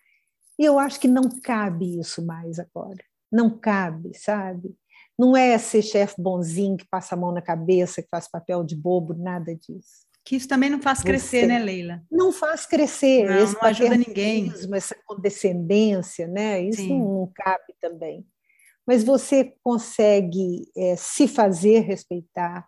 [0.56, 3.02] E eu acho que não cabe isso mais agora.
[3.32, 4.76] Não cabe, sabe?
[5.18, 8.76] Não é ser chefe bonzinho que passa a mão na cabeça, que faz papel de
[8.76, 10.06] bobo, nada disso.
[10.24, 11.46] Que isso também não faz crescer, você...
[11.48, 12.00] né, Leila?
[12.08, 13.28] Não faz crescer.
[13.28, 14.52] Não, não ajuda ninguém.
[14.72, 16.62] Essa condescendência, né?
[16.62, 16.96] Isso Sim.
[16.96, 18.24] não cabe também
[18.86, 22.66] mas você consegue é, se fazer respeitar,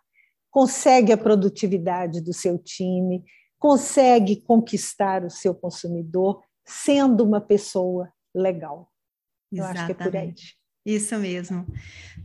[0.49, 3.23] consegue a produtividade do seu time,
[3.59, 8.91] consegue conquistar o seu consumidor sendo uma pessoa legal.
[9.51, 9.77] Eu Exatamente.
[9.77, 10.35] acho que é por aí.
[10.87, 11.67] Isso mesmo.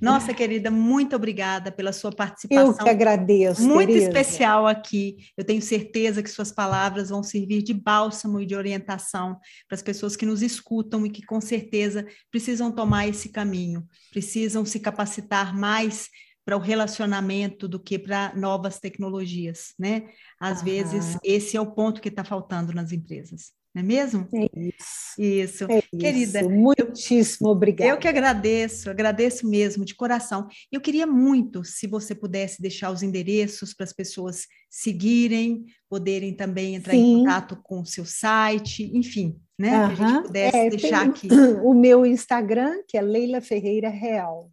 [0.00, 2.68] Nossa, querida, muito obrigada pela sua participação.
[2.68, 3.66] Eu que agradeço.
[3.66, 4.06] Muito Tereza.
[4.06, 5.16] especial aqui.
[5.36, 9.36] Eu tenho certeza que suas palavras vão servir de bálsamo e de orientação
[9.66, 14.64] para as pessoas que nos escutam e que, com certeza, precisam tomar esse caminho, precisam
[14.64, 16.08] se capacitar mais
[16.44, 20.04] para o relacionamento do que para novas tecnologias, né?
[20.40, 24.28] Às vezes, esse é o ponto que está faltando nas empresas não é mesmo?
[24.34, 25.02] É isso.
[25.18, 25.64] Isso.
[25.64, 26.50] É Querida, isso.
[26.50, 27.90] muitíssimo obrigada.
[27.90, 30.46] Eu que agradeço, agradeço mesmo, de coração.
[30.70, 36.74] Eu queria muito, se você pudesse deixar os endereços para as pessoas seguirem, poderem também
[36.74, 36.98] entrar Sim.
[36.98, 39.86] em contato com o seu site, enfim, né?
[39.86, 39.96] Uhum.
[39.96, 41.28] Que a gente pudesse é, deixar aqui.
[41.64, 44.50] O meu Instagram, que é Leila Ferreira Real.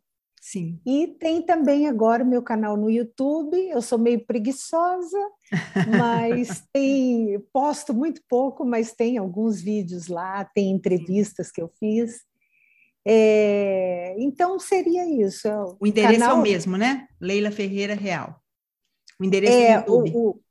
[0.52, 0.80] Sim.
[0.84, 3.56] E tem também agora o meu canal no YouTube.
[3.70, 5.20] Eu sou meio preguiçosa,
[6.00, 12.22] mas tem posto muito pouco, mas tem alguns vídeos lá, tem entrevistas que eu fiz.
[13.08, 15.48] É, então seria isso.
[15.48, 16.38] É o endereço canal...
[16.38, 17.08] é o mesmo, né?
[17.22, 18.36] Leila Ferreira Real.
[19.20, 20.12] O endereço é, do YouTube.
[20.16, 20.42] O, o,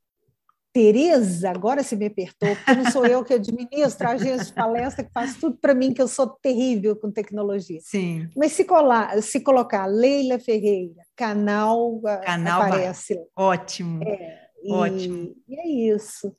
[0.79, 5.03] Tereza, agora se me apertou, porque não sou eu que administro a agência de palestra,
[5.03, 7.81] que faz tudo para mim, que eu sou terrível com tecnologia.
[7.83, 8.29] Sim.
[8.37, 13.17] Mas se, colar, se colocar Leila Ferreira, canal, canal aparece.
[13.17, 13.25] Vai.
[13.35, 14.05] Ótimo.
[14.05, 15.35] É, Ótimo.
[15.49, 15.67] E é
[15.97, 16.33] isso.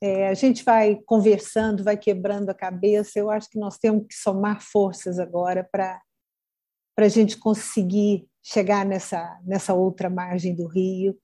[0.00, 3.18] É, a gente vai conversando, vai quebrando a cabeça.
[3.18, 6.00] Eu acho que nós temos que somar forças agora para
[6.96, 11.14] a gente conseguir chegar nessa, nessa outra margem do rio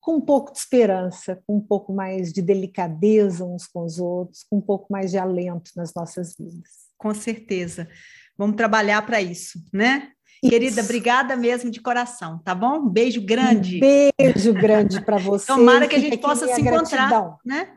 [0.00, 4.44] com um pouco de esperança, com um pouco mais de delicadeza uns com os outros,
[4.48, 6.70] com um pouco mais de alento nas nossas vidas.
[6.96, 7.88] Com certeza.
[8.36, 10.08] Vamos trabalhar para isso, né?
[10.42, 10.50] Isso.
[10.50, 12.78] Querida, obrigada mesmo de coração, tá bom?
[12.78, 13.76] Um beijo grande.
[13.76, 13.80] Um
[14.18, 15.46] beijo grande para você.
[15.46, 17.38] Tomara que a gente possa se encontrar, gratidão.
[17.44, 17.68] né?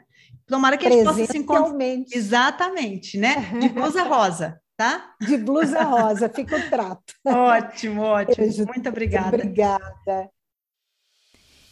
[0.48, 1.78] Tomara que a gente possa se encontrar.
[2.12, 3.36] Exatamente, né?
[3.60, 5.14] De blusa rosa, tá?
[5.20, 7.14] De blusa rosa, fica o trato.
[7.28, 8.38] Ótimo, ótimo.
[8.38, 8.66] Beijo.
[8.66, 9.36] Muito obrigada.
[9.36, 10.30] Obrigada.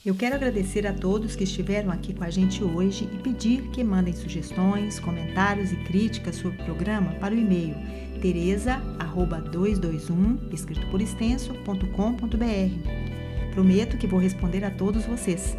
[0.03, 3.83] Eu quero agradecer a todos que estiveram aqui com a gente hoje e pedir que
[3.83, 7.75] mandem sugestões, comentários e críticas sobre o programa para o e-mail
[8.19, 13.53] tereza@221 escrito por extenso.com.br.
[13.53, 15.55] Prometo que vou responder a todos vocês.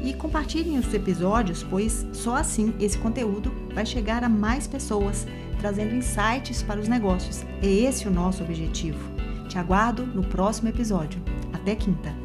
[0.00, 5.26] E compartilhem os episódios, pois só assim esse conteúdo vai chegar a mais pessoas,
[5.58, 7.44] trazendo insights para os negócios.
[7.60, 9.00] É esse o nosso objetivo.
[9.48, 11.20] Te aguardo no próximo episódio.
[11.52, 12.21] Até quinta!